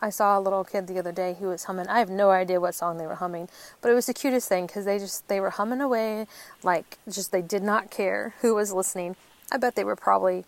I 0.00 0.10
saw 0.10 0.38
a 0.38 0.40
little 0.40 0.64
kid 0.64 0.86
the 0.86 0.98
other 0.98 1.12
day 1.12 1.36
who 1.38 1.48
was 1.48 1.64
humming. 1.64 1.88
I 1.88 1.98
have 2.00 2.10
no 2.10 2.30
idea 2.30 2.60
what 2.60 2.74
song 2.74 2.98
they 2.98 3.06
were 3.06 3.14
humming, 3.14 3.48
but 3.80 3.90
it 3.90 3.94
was 3.94 4.06
the 4.06 4.14
cutest 4.14 4.48
thing 4.48 4.66
because 4.66 4.84
they 4.84 4.98
just 4.98 5.26
they 5.28 5.40
were 5.40 5.50
humming 5.50 5.80
away 5.80 6.26
like 6.62 6.98
just 7.08 7.32
they 7.32 7.42
did 7.42 7.62
not 7.62 7.90
care 7.90 8.34
who 8.42 8.54
was 8.54 8.72
listening. 8.72 9.16
I 9.50 9.56
bet 9.56 9.74
they 9.74 9.84
were 9.84 9.96
probably 9.96 10.44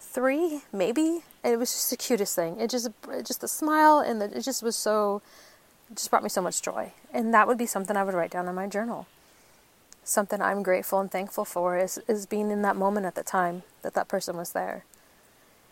three, 0.00 0.62
maybe. 0.72 1.22
And 1.42 1.52
it 1.52 1.56
was 1.58 1.72
just 1.72 1.90
the 1.90 1.96
cutest 1.96 2.34
thing. 2.34 2.58
It 2.60 2.70
just 2.70 2.88
just 3.24 3.40
the 3.40 3.48
smile 3.48 4.00
and 4.00 4.20
the, 4.20 4.36
it 4.36 4.42
just 4.42 4.62
was 4.62 4.76
so 4.76 5.22
just 5.94 6.10
brought 6.10 6.22
me 6.22 6.28
so 6.28 6.42
much 6.42 6.62
joy. 6.62 6.92
And 7.12 7.32
that 7.32 7.46
would 7.46 7.58
be 7.58 7.66
something 7.66 7.96
I 7.96 8.02
would 8.02 8.14
write 8.14 8.30
down 8.30 8.48
in 8.48 8.54
my 8.54 8.66
journal. 8.66 9.06
Something 10.02 10.42
I'm 10.42 10.62
grateful 10.62 11.00
and 11.00 11.10
thankful 11.10 11.44
for 11.44 11.78
is 11.78 11.98
is 12.08 12.26
being 12.26 12.50
in 12.50 12.62
that 12.62 12.76
moment 12.76 13.06
at 13.06 13.14
the 13.14 13.22
time 13.22 13.62
that 13.82 13.94
that 13.94 14.08
person 14.08 14.36
was 14.36 14.52
there. 14.52 14.84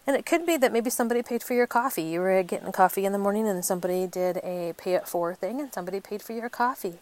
And 0.06 0.16
it 0.16 0.26
could 0.26 0.44
be 0.44 0.56
that 0.56 0.72
maybe 0.72 0.90
somebody 0.90 1.22
paid 1.22 1.42
for 1.42 1.54
your 1.54 1.66
coffee. 1.66 2.02
You 2.02 2.20
were 2.20 2.42
getting 2.42 2.72
coffee 2.72 3.04
in 3.04 3.12
the 3.12 3.18
morning 3.18 3.46
and 3.46 3.64
somebody 3.64 4.06
did 4.06 4.38
a 4.38 4.74
pay 4.76 4.94
it 4.94 5.06
for 5.06 5.34
thing 5.34 5.60
and 5.60 5.72
somebody 5.72 6.00
paid 6.00 6.22
for 6.22 6.32
your 6.32 6.48
coffee. 6.48 6.94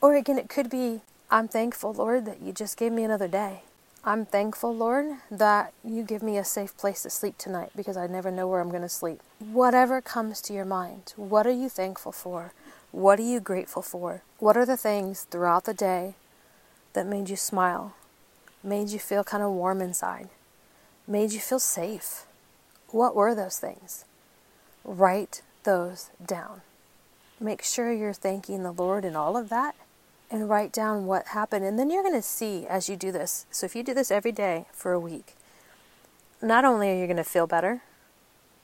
Or 0.00 0.14
again, 0.14 0.38
it 0.38 0.48
could 0.48 0.70
be, 0.70 1.00
I'm 1.30 1.48
thankful, 1.48 1.92
Lord, 1.92 2.24
that 2.26 2.40
you 2.40 2.52
just 2.52 2.76
gave 2.76 2.92
me 2.92 3.02
another 3.02 3.26
day. 3.26 3.62
I'm 4.04 4.26
thankful, 4.26 4.76
Lord, 4.76 5.16
that 5.30 5.72
you 5.82 6.02
give 6.02 6.22
me 6.22 6.36
a 6.36 6.44
safe 6.44 6.76
place 6.76 7.02
to 7.02 7.10
sleep 7.10 7.38
tonight 7.38 7.70
because 7.74 7.96
I 7.96 8.06
never 8.06 8.30
know 8.30 8.46
where 8.46 8.60
I'm 8.60 8.68
going 8.68 8.82
to 8.82 8.88
sleep. 8.88 9.20
Whatever 9.38 10.02
comes 10.02 10.42
to 10.42 10.52
your 10.52 10.66
mind, 10.66 11.14
what 11.16 11.46
are 11.46 11.50
you 11.50 11.70
thankful 11.70 12.12
for? 12.12 12.52
What 12.92 13.18
are 13.18 13.22
you 13.22 13.40
grateful 13.40 13.80
for? 13.80 14.22
What 14.38 14.58
are 14.58 14.66
the 14.66 14.76
things 14.76 15.22
throughout 15.22 15.64
the 15.64 15.74
day 15.74 16.14
that 16.92 17.06
made 17.06 17.30
you 17.30 17.36
smile, 17.36 17.94
made 18.62 18.90
you 18.90 18.98
feel 18.98 19.24
kind 19.24 19.42
of 19.42 19.50
warm 19.52 19.80
inside? 19.80 20.28
Made 21.06 21.32
you 21.32 21.40
feel 21.40 21.58
safe? 21.58 22.26
What 22.88 23.14
were 23.14 23.34
those 23.34 23.58
things? 23.58 24.04
Write 24.84 25.42
those 25.64 26.10
down. 26.24 26.62
Make 27.40 27.62
sure 27.62 27.92
you're 27.92 28.12
thanking 28.12 28.62
the 28.62 28.72
Lord 28.72 29.04
in 29.04 29.16
all 29.16 29.36
of 29.36 29.48
that 29.48 29.74
and 30.30 30.48
write 30.48 30.72
down 30.72 31.06
what 31.06 31.28
happened. 31.28 31.64
And 31.64 31.78
then 31.78 31.90
you're 31.90 32.02
going 32.02 32.14
to 32.14 32.22
see 32.22 32.66
as 32.66 32.88
you 32.88 32.96
do 32.96 33.12
this. 33.12 33.46
So 33.50 33.66
if 33.66 33.76
you 33.76 33.82
do 33.82 33.94
this 33.94 34.10
every 34.10 34.32
day 34.32 34.66
for 34.72 34.92
a 34.92 35.00
week, 35.00 35.34
not 36.40 36.64
only 36.64 36.90
are 36.90 36.96
you 36.96 37.06
going 37.06 37.16
to 37.16 37.24
feel 37.24 37.46
better, 37.46 37.82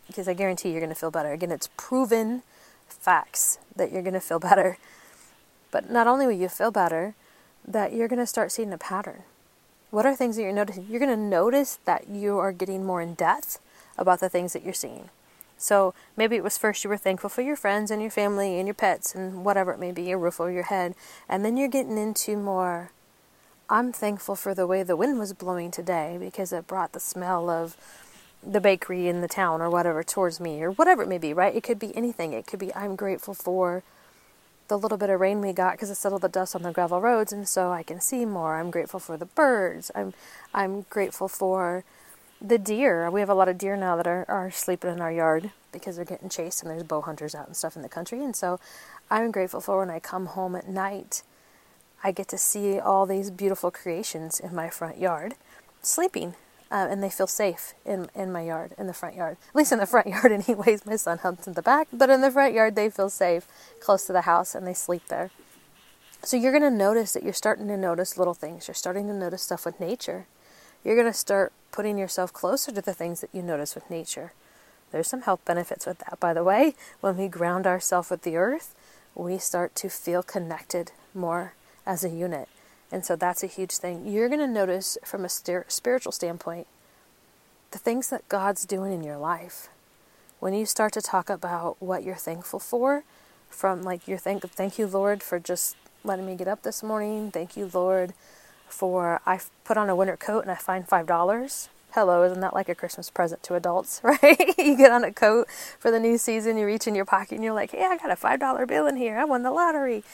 because 0.06 0.28
I 0.28 0.34
guarantee 0.34 0.70
you're 0.70 0.80
going 0.80 0.90
to 0.90 0.98
feel 0.98 1.10
better. 1.10 1.32
Again, 1.32 1.52
it's 1.52 1.70
proven 1.76 2.42
facts 2.88 3.58
that 3.76 3.92
you're 3.92 4.02
going 4.02 4.14
to 4.14 4.20
feel 4.20 4.38
better. 4.40 4.78
But 5.70 5.90
not 5.90 6.06
only 6.06 6.26
will 6.26 6.32
you 6.32 6.48
feel 6.48 6.70
better, 6.70 7.14
that 7.66 7.92
you're 7.92 8.08
going 8.08 8.18
to 8.18 8.26
start 8.26 8.52
seeing 8.52 8.72
a 8.72 8.78
pattern. 8.78 9.22
What 9.90 10.07
are 10.07 10.14
things 10.14 10.37
that 10.37 10.42
you're 10.42 10.53
noticing? 10.53 10.87
You're 10.88 11.00
going 11.00 11.11
to 11.11 11.16
notice 11.16 11.81
that 11.85 12.09
you 12.09 12.38
are 12.38 12.53
getting 12.53 12.87
more 12.87 13.00
in 13.00 13.14
depth 13.14 13.59
about 13.98 14.20
the 14.20 14.29
things 14.29 14.53
that 14.53 14.62
you're 14.62 14.72
seeing. 14.72 15.11
So 15.59 15.94
maybe 16.16 16.37
it 16.37 16.44
was 16.44 16.57
first 16.57 16.85
you 16.85 16.90
were 16.90 16.96
thankful 16.96 17.29
for 17.29 17.42
your 17.42 17.57
friends 17.57 17.90
and 17.90 18.00
your 18.00 18.11
family 18.11 18.59
and 18.59 18.66
your 18.66 18.74
pets 18.74 19.14
and 19.14 19.44
whatever 19.44 19.72
it 19.72 19.81
may 19.81 19.92
be, 19.92 20.03
your 20.05 20.18
roof 20.18 20.40
over 20.40 20.50
your 20.50 20.64
head. 20.64 20.94
And 21.29 21.44
then 21.44 21.57
you're 21.57 21.68
getting 21.68 21.98
into 21.98 22.37
more, 22.37 22.92
I'm 23.68 23.92
thankful 23.92 24.37
for 24.37 24.55
the 24.55 24.66
way 24.66 24.83
the 24.83 24.96
wind 24.96 25.18
was 25.18 25.33
blowing 25.33 25.70
today 25.70 26.16
because 26.18 26.53
it 26.53 26.66
brought 26.66 26.92
the 26.92 27.00
smell 27.00 27.50
of 27.50 27.76
the 28.42 28.61
bakery 28.61 29.07
in 29.07 29.20
the 29.20 29.29
town 29.29 29.61
or 29.61 29.68
whatever 29.68 30.03
towards 30.03 30.40
me 30.40 30.62
or 30.62 30.70
whatever 30.70 31.03
it 31.03 31.09
may 31.09 31.18
be, 31.18 31.35
right? 31.35 31.55
It 31.55 31.62
could 31.62 31.79
be 31.79 31.94
anything. 31.96 32.33
It 32.33 32.46
could 32.46 32.61
be, 32.61 32.74
I'm 32.74 32.96
grateful 32.96 33.35
for 33.35 33.83
the 34.70 34.78
little 34.78 34.96
bit 34.96 35.11
of 35.11 35.20
rain 35.20 35.42
we 35.42 35.52
got 35.52 35.72
because 35.72 35.90
it 35.90 35.96
settled 35.96 36.22
the 36.22 36.28
dust 36.28 36.56
on 36.56 36.62
the 36.62 36.72
gravel 36.72 37.00
roads, 37.00 37.33
and 37.33 37.46
so 37.46 37.70
I 37.70 37.83
can 37.83 38.00
see 38.00 38.24
more. 38.24 38.56
I'm 38.56 38.70
grateful 38.70 38.98
for 38.98 39.18
the 39.18 39.26
birds. 39.26 39.90
I'm 39.94 40.14
I'm 40.54 40.87
grateful 40.88 41.28
for 41.28 41.85
the 42.40 42.56
deer. 42.56 43.11
We 43.11 43.20
have 43.20 43.28
a 43.28 43.35
lot 43.35 43.48
of 43.48 43.59
deer 43.59 43.76
now 43.76 43.96
that 43.96 44.06
are, 44.06 44.24
are 44.28 44.50
sleeping 44.50 44.90
in 44.90 45.00
our 45.02 45.12
yard 45.12 45.50
because 45.72 45.96
they're 45.96 46.04
getting 46.06 46.30
chased 46.30 46.62
and 46.62 46.70
there's 46.70 46.83
bow 46.83 47.02
hunters 47.02 47.35
out 47.35 47.46
and 47.46 47.56
stuff 47.56 47.76
in 47.76 47.83
the 47.83 47.88
country. 47.88 48.24
And 48.24 48.35
so 48.35 48.59
I'm 49.11 49.30
grateful 49.30 49.61
for 49.61 49.78
when 49.78 49.90
I 49.90 50.00
come 50.00 50.26
home 50.26 50.56
at 50.56 50.66
night, 50.66 51.22
I 52.02 52.12
get 52.12 52.28
to 52.28 52.38
see 52.38 52.78
all 52.80 53.04
these 53.04 53.30
beautiful 53.30 53.70
creations 53.70 54.40
in 54.40 54.54
my 54.54 54.70
front 54.70 54.98
yard 54.98 55.35
sleeping 55.83 56.35
uh, 56.70 56.87
and 56.90 57.02
they 57.02 57.11
feel 57.11 57.26
safe 57.26 57.74
in 57.85 58.09
in 58.14 58.30
my 58.33 58.42
yard, 58.42 58.74
in 58.78 58.87
the 58.87 58.94
front 58.94 59.16
yard. 59.16 59.37
At 59.48 59.56
least 59.56 59.72
in 59.72 59.78
the 59.78 59.87
front 59.87 60.06
yard, 60.14 60.33
anyways. 60.33 60.87
My 60.87 60.96
son 60.96 61.18
hunts 61.18 61.46
in 61.46 61.54
the 61.54 61.62
back, 61.62 61.88
but 61.92 62.11
in 62.11 62.20
the 62.20 62.30
front 62.30 62.54
yard, 62.54 62.74
they 62.74 62.90
feel 62.90 63.11
safe, 63.11 63.46
close 63.80 64.06
to 64.06 64.12
the 64.12 64.22
house, 64.22 64.54
and 64.54 64.66
they 64.66 64.74
sleep 64.74 65.02
there. 65.09 65.30
So 66.22 66.37
you're 66.37 66.52
going 66.52 66.62
to 66.62 66.70
notice 66.70 67.12
that 67.14 67.22
you're 67.22 67.33
starting 67.33 67.66
to 67.68 67.76
notice 67.78 68.18
little 68.18 68.35
things. 68.35 68.68
You're 68.68 68.74
starting 68.74 69.06
to 69.06 69.14
notice 69.14 69.42
stuff 69.42 69.64
with 69.64 69.80
nature. 69.80 70.26
You're 70.85 70.96
going 70.96 71.11
to 71.11 71.18
start 71.18 71.52
putting 71.72 71.98
yourself 71.98 72.33
closer 72.33 72.72
to 72.72 72.83
the 72.83 72.92
things 72.92 73.20
that 73.22 73.30
you 73.33 73.42
notice 73.42 73.74
with 73.74 73.88
nature. 73.90 74.33
There's 74.92 75.09
some 75.09 75.22
health 75.22 75.44
benefits 75.44 75.87
with 75.87 75.98
that, 75.98 76.20
by 76.20 76.35
the 76.35 76.44
way. 76.44 76.74
When 77.00 77.16
we 77.16 77.28
ground 77.28 77.66
ourselves 77.66 78.11
with 78.11 78.22
the 78.22 78.37
earth, 78.37 78.74
we 79.14 79.38
start 79.38 79.74
to 79.76 79.88
feel 79.88 80.22
connected 80.22 80.92
more 81.14 81.54
as 81.87 82.04
a 82.04 82.11
unit. 82.11 82.48
And 82.92 83.05
so 83.05 83.16
that's 83.16 83.42
a 83.42 83.46
huge 83.46 83.76
thing. 83.76 84.07
You're 84.07 84.29
going 84.29 84.40
to 84.40 84.46
notice 84.46 84.98
from 85.05 85.24
a 85.24 85.29
spiritual 85.29 86.12
standpoint 86.12 86.66
the 87.70 87.79
things 87.79 88.11
that 88.11 88.29
God's 88.29 88.64
doing 88.64 88.92
in 88.92 89.05
your 89.05 89.16
life. 89.16 89.68
When 90.40 90.55
you 90.55 90.66
start 90.66 90.92
to 90.94 91.03
talk 91.03 91.31
about 91.31 91.76
what 91.81 92.03
you're 92.03 92.16
thankful 92.16 92.59
for, 92.59 93.05
from 93.48 93.83
like 93.83 94.07
you're 94.09 94.18
thank 94.18 94.48
thank 94.53 94.79
you 94.79 94.87
Lord 94.87 95.22
for 95.22 95.38
just 95.38 95.76
letting 96.05 96.24
me 96.24 96.37
get 96.37 96.48
up 96.48 96.62
this 96.62 96.83
morning. 96.83 97.31
Thank 97.31 97.57
you 97.57 97.70
Lord 97.72 98.14
for 98.68 99.20
I 99.26 99.40
put 99.64 99.76
on 99.76 99.90
a 99.90 99.96
winter 99.96 100.16
coat 100.16 100.42
and 100.42 100.50
I 100.50 100.55
find 100.55 100.88
five 100.88 101.07
dollars. 101.07 101.68
Hello, 101.92 102.22
isn't 102.22 102.40
that 102.40 102.55
like 102.55 102.68
a 102.68 102.74
Christmas 102.74 103.11
present 103.11 103.42
to 103.42 103.57
adults, 103.57 104.00
right? 104.05 104.55
you 104.57 104.76
get 104.76 104.92
on 104.92 105.05
a 105.05 105.12
coat 105.12 105.48
for 105.79 105.90
the 105.90 105.98
new 106.00 106.16
season, 106.16 106.57
you 106.57 106.64
reach 106.64 106.87
in 106.87 106.94
your 106.94 107.05
pocket 107.05 107.33
and 107.33 107.44
you're 107.44 107.53
like, 107.53 107.72
hey, 107.72 107.85
I 107.85 107.96
got 107.96 108.11
a 108.11 108.16
five 108.16 108.40
dollar 108.40 108.64
bill 108.66 108.87
in 108.87 108.96
here. 108.96 109.18
I 109.18 109.24
won 109.24 109.42
the 109.42 109.50
lottery 109.50 110.05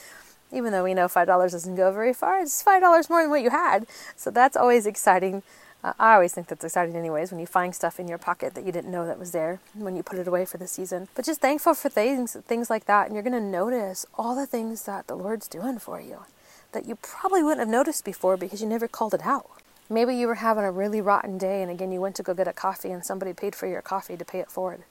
even 0.51 0.71
though 0.71 0.83
we 0.83 0.93
know 0.93 1.07
$5 1.07 1.51
doesn't 1.51 1.75
go 1.75 1.91
very 1.91 2.13
far, 2.13 2.39
it's 2.39 2.63
$5 2.63 3.09
more 3.09 3.21
than 3.21 3.29
what 3.29 3.41
you 3.41 3.49
had. 3.49 3.85
So 4.15 4.31
that's 4.31 4.57
always 4.57 4.85
exciting. 4.85 5.43
Uh, 5.83 5.93
I 5.99 6.15
always 6.15 6.33
think 6.33 6.47
that's 6.47 6.63
exciting, 6.63 6.95
anyways, 6.95 7.31
when 7.31 7.39
you 7.39 7.45
find 7.45 7.75
stuff 7.75 7.99
in 7.99 8.07
your 8.07 8.17
pocket 8.17 8.55
that 8.55 8.65
you 8.65 8.71
didn't 8.71 8.91
know 8.91 9.05
that 9.05 9.19
was 9.19 9.31
there 9.31 9.59
when 9.73 9.95
you 9.95 10.03
put 10.03 10.19
it 10.19 10.27
away 10.27 10.45
for 10.45 10.57
the 10.57 10.67
season. 10.67 11.07
But 11.15 11.25
just 11.25 11.41
thankful 11.41 11.73
for 11.73 11.89
things, 11.89 12.35
things 12.47 12.69
like 12.69 12.85
that, 12.85 13.05
and 13.05 13.13
you're 13.13 13.23
going 13.23 13.33
to 13.33 13.39
notice 13.39 14.05
all 14.15 14.35
the 14.35 14.47
things 14.47 14.83
that 14.83 15.07
the 15.07 15.15
Lord's 15.15 15.47
doing 15.47 15.79
for 15.79 16.01
you 16.01 16.25
that 16.73 16.85
you 16.85 16.95
probably 16.95 17.41
wouldn't 17.41 17.61
have 17.61 17.69
noticed 17.69 18.03
before 18.03 18.35
because 18.35 18.61
you 18.61 18.67
never 18.67 18.87
called 18.87 19.13
it 19.13 19.25
out. 19.25 19.49
Maybe 19.89 20.15
you 20.15 20.27
were 20.27 20.35
having 20.35 20.65
a 20.65 20.71
really 20.71 20.99
rotten 20.99 21.37
day, 21.37 21.61
and 21.61 21.71
again, 21.71 21.93
you 21.93 22.01
went 22.01 22.15
to 22.17 22.23
go 22.23 22.33
get 22.33 22.47
a 22.47 22.53
coffee, 22.53 22.91
and 22.91 23.05
somebody 23.05 23.31
paid 23.31 23.55
for 23.55 23.67
your 23.67 23.81
coffee 23.81 24.17
to 24.17 24.25
pay 24.25 24.39
it 24.39 24.51
forward 24.51 24.83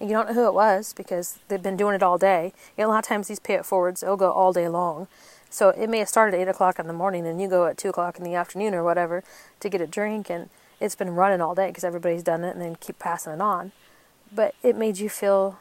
and 0.00 0.08
you 0.08 0.16
don't 0.16 0.28
know 0.28 0.34
who 0.34 0.46
it 0.46 0.54
was 0.54 0.92
because 0.92 1.38
they've 1.48 1.62
been 1.62 1.76
doing 1.76 1.94
it 1.94 2.02
all 2.02 2.18
day. 2.18 2.52
A 2.76 2.86
lot 2.86 2.98
of 2.98 3.04
times 3.04 3.28
these 3.28 3.38
pay 3.38 3.54
it 3.54 3.66
forwards, 3.66 4.00
they'll 4.00 4.16
go 4.16 4.32
all 4.32 4.52
day 4.52 4.68
long. 4.68 5.08
So 5.50 5.68
it 5.68 5.88
may 5.88 5.98
have 5.98 6.08
started 6.08 6.34
at 6.34 6.48
8 6.48 6.48
o'clock 6.48 6.78
in 6.78 6.88
the 6.88 6.92
morning 6.92 7.26
and 7.26 7.40
you 7.40 7.48
go 7.48 7.66
at 7.66 7.78
2 7.78 7.90
o'clock 7.90 8.18
in 8.18 8.24
the 8.24 8.34
afternoon 8.34 8.74
or 8.74 8.82
whatever 8.82 9.22
to 9.60 9.68
get 9.68 9.80
a 9.80 9.86
drink 9.86 10.28
and 10.28 10.50
it's 10.80 10.96
been 10.96 11.14
running 11.14 11.40
all 11.40 11.54
day 11.54 11.68
because 11.68 11.84
everybody's 11.84 12.24
done 12.24 12.42
it 12.42 12.54
and 12.54 12.60
then 12.60 12.76
keep 12.76 12.98
passing 12.98 13.32
it 13.32 13.40
on. 13.40 13.72
But 14.34 14.54
it 14.62 14.76
made 14.76 14.98
you 14.98 15.08
feel 15.08 15.60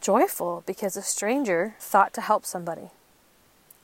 joyful 0.00 0.64
because 0.66 0.96
a 0.96 1.02
stranger 1.02 1.76
thought 1.78 2.12
to 2.14 2.20
help 2.22 2.44
somebody 2.44 2.90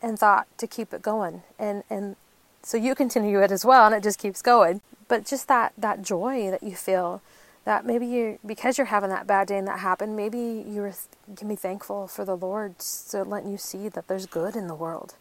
and 0.03 0.19
thought 0.19 0.49
to 0.59 0.67
keep 0.67 0.93
it 0.93 1.01
going. 1.01 1.43
And, 1.59 1.85
and 1.89 2.17
so 2.63 2.77
you 2.77 2.95
continue 2.95 3.41
it 3.41 3.53
as 3.53 3.65
well 3.65 3.87
and 3.87 3.95
it 3.95 4.03
just 4.03 4.19
keeps 4.19 4.43
going. 4.43 4.81
But 5.07 5.27
just 5.27 5.49
that, 5.49 5.73
that 5.79 6.03
joy 6.03 6.51
that 6.51 6.63
you 6.63 6.75
feel 6.75 7.23
that 7.65 7.85
maybe 7.85 8.07
you 8.07 8.39
because 8.45 8.79
you're 8.79 8.87
having 8.87 9.11
that 9.11 9.27
bad 9.27 9.49
day 9.49 9.59
and 9.59 9.69
that 9.69 9.81
happened 9.81 10.17
maybe 10.17 10.39
you 10.39 10.93
can 11.37 11.49
be 11.49 11.57
thankful 11.57 12.07
for 12.07 12.25
the 12.25 12.37
lord 12.37 12.79
to 12.79 13.23
letting 13.23 13.51
you 13.51 13.59
see 13.59 13.89
that 13.89 14.09
there's 14.09 14.27
good 14.27 14.57
in 14.57 14.67
the 14.67 14.75
world. 14.75 15.15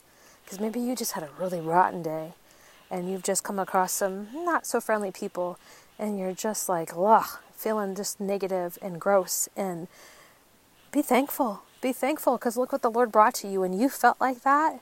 Because 0.43 0.59
maybe 0.59 0.79
you 0.79 0.95
just 0.95 1.11
had 1.11 1.23
a 1.23 1.29
really 1.39 1.61
rotten 1.61 2.01
day 2.01 2.33
and 2.89 3.09
you've 3.09 3.23
just 3.23 3.43
come 3.43 3.59
across 3.59 3.91
some 3.91 4.29
not 4.33 4.65
so 4.65 4.79
friendly 4.79 5.11
people 5.11 5.59
and 5.99 6.17
you're 6.17 6.33
just 6.33 6.69
like 6.69 6.91
ugh 6.97 7.39
feeling 7.55 7.93
just 7.93 8.19
negative 8.21 8.77
and 8.81 9.01
gross. 9.01 9.49
And 9.55 9.87
be 10.91 11.01
thankful. 11.01 11.63
Be 11.81 11.91
thankful 11.91 12.37
because 12.37 12.57
look 12.57 12.71
what 12.71 12.81
the 12.81 12.89
lord 12.89 13.11
brought 13.11 13.35
to 13.35 13.47
you 13.47 13.63
and 13.63 13.79
you 13.79 13.89
felt 13.89 14.19
like 14.19 14.43
that. 14.43 14.79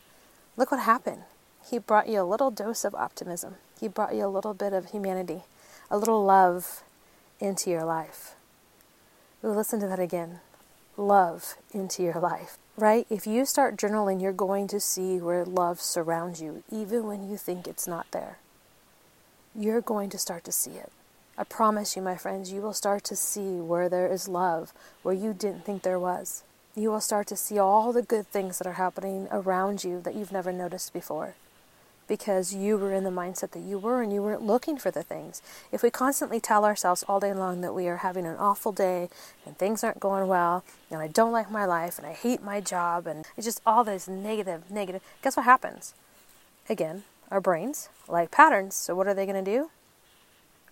Look 0.56 0.72
what 0.72 0.82
happened. 0.82 1.24
He 1.70 1.80
brought 1.80 2.08
you 2.08 2.22
a 2.22 2.24
little 2.24 2.50
dose 2.50 2.86
of 2.86 2.96
optimism. 2.96 3.56
He 3.80 3.88
brought 3.88 4.16
you 4.16 4.26
a 4.26 4.30
little 4.30 4.54
bit 4.54 4.74
of 4.74 4.92
humanity 4.92 5.44
a 5.90 5.98
little 5.98 6.24
love 6.24 6.84
into 7.40 7.70
your 7.70 7.84
life. 7.84 8.36
listen 9.44 9.80
to 9.80 9.88
that 9.88 10.00
again. 10.00 10.40
Love 10.96 11.56
into 11.72 12.02
your 12.02 12.20
life, 12.20 12.58
right? 12.76 13.06
If 13.10 13.28
you 13.28 13.46
start 13.46 13.78
journaling, 13.78 14.22
you're 14.22 14.34
going 14.34 14.68
to 14.70 14.80
see 14.80 15.18
where 15.18 15.46
love 15.46 15.80
surrounds 15.80 16.42
you, 16.42 16.64
even 16.72 17.06
when 17.06 17.30
you 17.30 17.38
think 17.38 17.68
it's 17.68 17.88
not 17.88 18.08
there. 18.12 18.40
You're 19.56 19.82
going 19.82 20.10
to 20.10 20.18
start 20.18 20.44
to 20.46 20.52
see 20.52 20.72
it. 20.72 20.92
I 21.38 21.44
promise 21.44 21.96
you, 21.96 22.02
my 22.02 22.16
friends, 22.16 22.52
you 22.52 22.62
will 22.62 22.74
start 22.74 23.04
to 23.06 23.16
see 23.16 23.58
where 23.58 23.90
there 23.90 24.12
is 24.12 24.28
love, 24.28 24.74
where 25.04 25.14
you 25.14 25.34
didn't 25.34 25.66
think 25.66 25.84
there 25.84 26.00
was. 26.00 26.44
You 26.76 26.90
will 26.90 27.02
start 27.02 27.28
to 27.28 27.36
see 27.36 27.60
all 27.60 27.94
the 27.94 28.02
good 28.02 28.28
things 28.28 28.58
that 28.58 28.68
are 28.68 28.74
happening 28.74 29.28
around 29.32 29.84
you 29.84 30.02
that 30.02 30.16
you've 30.16 30.32
never 30.32 30.52
noticed 30.52 30.94
before 30.94 31.36
because 32.08 32.54
you 32.54 32.78
were 32.78 32.94
in 32.94 33.04
the 33.04 33.10
mindset 33.10 33.52
that 33.52 33.62
you 33.62 33.78
were 33.78 34.02
and 34.02 34.14
you 34.14 34.22
weren't 34.22 34.42
looking 34.42 34.78
for 34.78 34.92
the 34.92 35.04
things. 35.04 35.42
If 35.72 35.84
we 35.84 35.90
constantly 35.90 36.40
tell 36.40 36.66
ourselves 36.66 37.04
all 37.08 37.20
day 37.20 37.34
long 37.34 37.62
that 37.62 37.74
we 37.74 37.88
are 37.88 37.98
having 37.98 38.26
an 38.26 38.38
awful 38.38 38.72
day 38.72 39.10
and 39.46 39.58
things 39.58 39.84
aren't 39.84 40.00
going 40.00 40.28
well 40.28 40.64
and 40.90 41.02
I 41.02 41.08
don't 41.08 41.32
like 41.32 41.52
my 41.52 41.66
life 41.66 41.98
and 41.98 42.08
I 42.08 42.14
hate 42.14 42.42
my 42.42 42.62
job 42.62 43.08
and 43.08 43.26
it's 43.36 43.46
just 43.46 43.62
all 43.66 43.84
this 43.84 44.08
negative, 44.08 44.72
negative, 44.72 45.02
guess 45.22 45.36
what 45.36 45.46
happens? 45.46 45.94
Again, 46.70 47.04
our 47.30 47.42
brains 47.42 47.90
like 48.08 48.32
patterns. 48.32 48.76
So 48.76 48.96
what 48.96 49.08
are 49.08 49.14
they 49.14 49.26
going 49.26 49.44
to 49.44 49.52
do? 49.52 49.70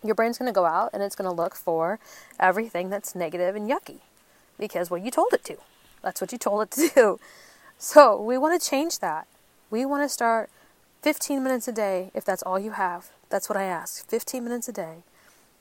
Your 0.04 0.16
brain's 0.16 0.38
going 0.38 0.52
to 0.52 0.56
go 0.56 0.66
out 0.66 0.92
and 0.94 1.04
it's 1.04 1.16
going 1.16 1.30
to 1.30 1.36
look 1.36 1.56
for 1.56 2.00
everything 2.40 2.90
that's 2.90 3.16
negative 3.16 3.56
and 3.56 3.70
yucky 3.70 4.00
because 4.58 4.90
well 4.90 5.02
you 5.02 5.12
told 5.12 5.34
it 5.34 5.44
to. 5.46 5.58
That's 6.02 6.22
what 6.22 6.32
you 6.32 6.38
told 6.38 6.64
it 6.64 6.72
to 6.72 6.90
do. 6.94 7.20
So 7.78 8.22
we 8.22 8.38
want 8.38 8.60
to 8.60 8.70
change 8.70 9.00
that. 9.00 9.28
We 9.70 9.86
want 9.86 10.04
to 10.04 10.10
start 10.10 10.50
15 11.06 11.44
minutes 11.44 11.68
a 11.68 11.72
day, 11.72 12.10
if 12.16 12.26
that's 12.26 12.42
all 12.42 12.58
you 12.58 12.72
have. 12.72 13.12
That's 13.30 13.48
what 13.48 13.60
I 13.60 13.66
ask. 13.66 14.10
15 14.10 14.44
minutes 14.44 14.68
a 14.68 14.72
day. 14.72 15.04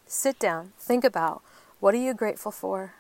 Sit 0.07 0.39
down, 0.39 0.73
think 0.79 1.05
about 1.05 1.43
what 1.81 1.93
are 1.93 1.99
you 1.99 2.15
grateful 2.15 2.51
for? 2.51 2.95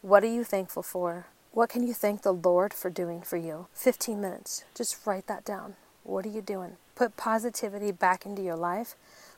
What 0.00 0.22
are 0.22 0.32
you 0.32 0.44
thankful 0.44 0.84
for? 0.84 1.26
What 1.50 1.70
can 1.70 1.84
you 1.84 1.92
thank 1.92 2.22
the 2.22 2.30
Lord 2.30 2.72
for 2.72 2.90
doing 2.90 3.22
for 3.22 3.36
you? 3.36 3.66
15 3.74 4.20
minutes. 4.20 4.62
Just 4.72 5.04
write 5.04 5.26
that 5.26 5.44
down. 5.44 5.74
What 6.04 6.24
are 6.24 6.28
you 6.28 6.42
doing? 6.42 6.76
Put 6.94 7.16
positivity 7.16 7.90
back 7.90 8.24
into 8.24 8.40
your 8.40 8.54
life. 8.54 8.94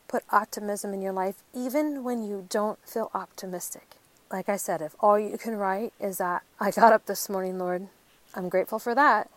Put 0.06 0.22
optimism 0.28 0.92
in 0.92 1.00
your 1.00 1.14
life, 1.14 1.36
even 1.54 2.04
when 2.04 2.22
you 2.22 2.44
don't 2.50 2.78
feel 2.86 3.10
optimistic. 3.14 3.96
Like 4.30 4.50
I 4.50 4.58
said, 4.58 4.82
if 4.82 4.94
all 5.00 5.18
you 5.18 5.38
can 5.38 5.56
write 5.56 5.94
is 5.98 6.18
that 6.18 6.42
I 6.60 6.70
got 6.70 6.92
up 6.92 7.06
this 7.06 7.30
morning, 7.30 7.58
Lord, 7.58 7.88
I'm 8.34 8.50
grateful 8.50 8.78
for 8.78 8.94
that. 8.94 9.30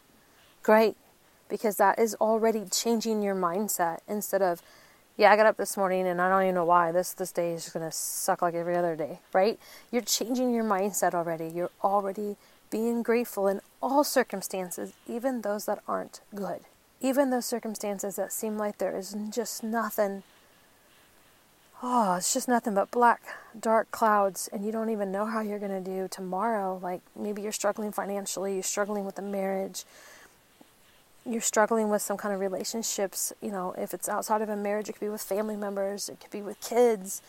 Great 0.64 0.98
because 1.50 1.78
that 1.78 2.00
is 2.00 2.16
already 2.16 2.66
changing 2.72 3.22
your 3.22 3.36
mindset 3.36 4.00
instead 4.08 4.42
of 4.42 4.62
yeah, 5.18 5.34
I 5.34 5.36
got 5.36 5.48
up 5.48 5.58
this 5.58 5.76
morning 5.76 6.08
and 6.08 6.22
I 6.22 6.30
don't 6.30 6.44
even 6.44 6.56
know 6.56 6.64
why. 6.64 6.94
This 6.94 7.12
this 7.12 7.34
day 7.34 7.52
is 7.52 7.64
just 7.64 7.74
gonna 7.74 7.92
suck 7.92 8.42
like 8.42 8.54
every 8.54 8.76
other 8.76 8.96
day, 8.96 9.20
right? 9.34 9.60
You're 9.92 10.02
changing 10.02 10.54
your 10.54 10.64
mindset 10.64 11.14
already. 11.14 11.48
You're 11.48 11.72
already 11.84 12.38
being 12.70 13.04
grateful 13.04 13.48
in 13.48 13.62
all 13.82 14.04
circumstances, 14.04 14.94
even 15.08 15.42
those 15.42 15.66
that 15.66 15.82
aren't 15.88 16.22
good. 16.34 16.62
Even 17.02 17.30
those 17.30 17.46
circumstances 17.46 18.16
that 18.18 18.32
seem 18.32 18.58
like 18.58 18.78
there 18.78 18.98
is 18.98 19.16
just 19.30 19.64
nothing. 19.64 20.24
Oh, 21.82 22.16
it's 22.16 22.34
just 22.34 22.50
nothing 22.50 22.74
but 22.74 22.92
black, 22.92 23.22
dark 23.58 23.90
clouds, 23.90 24.50
and 24.52 24.66
you 24.66 24.72
don't 24.72 24.90
even 24.90 25.12
know 25.12 25.26
how 25.26 25.40
you're 25.40 25.60
going 25.60 25.84
to 25.84 25.90
do 25.90 26.10
tomorrow. 26.10 26.78
Like 26.82 27.00
maybe 27.16 27.42
you're 27.42 27.54
struggling 27.54 27.94
financially, 27.94 28.56
you're 28.56 28.64
struggling 28.64 29.06
with 29.06 29.18
a 29.18 29.22
marriage, 29.22 29.86
you're 31.26 31.42
struggling 31.42 31.90
with 31.90 32.02
some 32.02 32.18
kind 32.18 32.34
of 32.34 32.40
relationships, 32.40 33.34
you 33.42 33.52
know, 33.52 33.74
if 33.78 33.94
it's 33.94 34.10
outside 34.10 34.42
of 34.42 34.50
a 34.50 34.56
marriage, 34.56 34.90
it 34.90 34.94
could 34.94 35.02
be 35.02 35.10
with 35.10 35.22
family 35.22 35.56
members, 35.56 36.10
it 36.10 36.20
could 36.20 36.32
be 36.32 36.42
with 36.42 36.60
kids. 36.62 37.22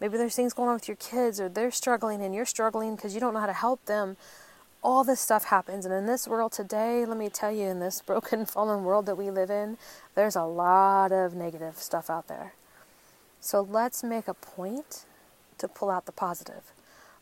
Maybe 0.00 0.18
there's 0.18 0.36
things 0.36 0.52
going 0.52 0.68
on 0.68 0.74
with 0.74 0.88
your 0.88 0.96
kids, 0.96 1.40
or 1.40 1.48
they're 1.48 1.70
struggling 1.70 2.22
and 2.22 2.34
you're 2.34 2.44
struggling 2.44 2.96
because 2.96 3.14
you 3.14 3.20
don't 3.20 3.32
know 3.32 3.40
how 3.40 3.46
to 3.46 3.52
help 3.52 3.84
them. 3.86 4.16
All 4.82 5.04
this 5.04 5.20
stuff 5.20 5.44
happens. 5.44 5.86
And 5.86 5.94
in 5.94 6.06
this 6.06 6.28
world 6.28 6.52
today, 6.52 7.06
let 7.06 7.16
me 7.16 7.28
tell 7.28 7.50
you, 7.50 7.66
in 7.66 7.80
this 7.80 8.02
broken, 8.06 8.44
fallen 8.44 8.84
world 8.84 9.06
that 9.06 9.16
we 9.16 9.30
live 9.30 9.50
in, 9.50 9.78
there's 10.14 10.36
a 10.36 10.44
lot 10.44 11.12
of 11.12 11.34
negative 11.34 11.78
stuff 11.78 12.10
out 12.10 12.28
there. 12.28 12.52
So 13.40 13.62
let's 13.62 14.02
make 14.02 14.28
a 14.28 14.34
point 14.34 15.04
to 15.58 15.68
pull 15.68 15.90
out 15.90 16.06
the 16.06 16.12
positive. 16.12 16.72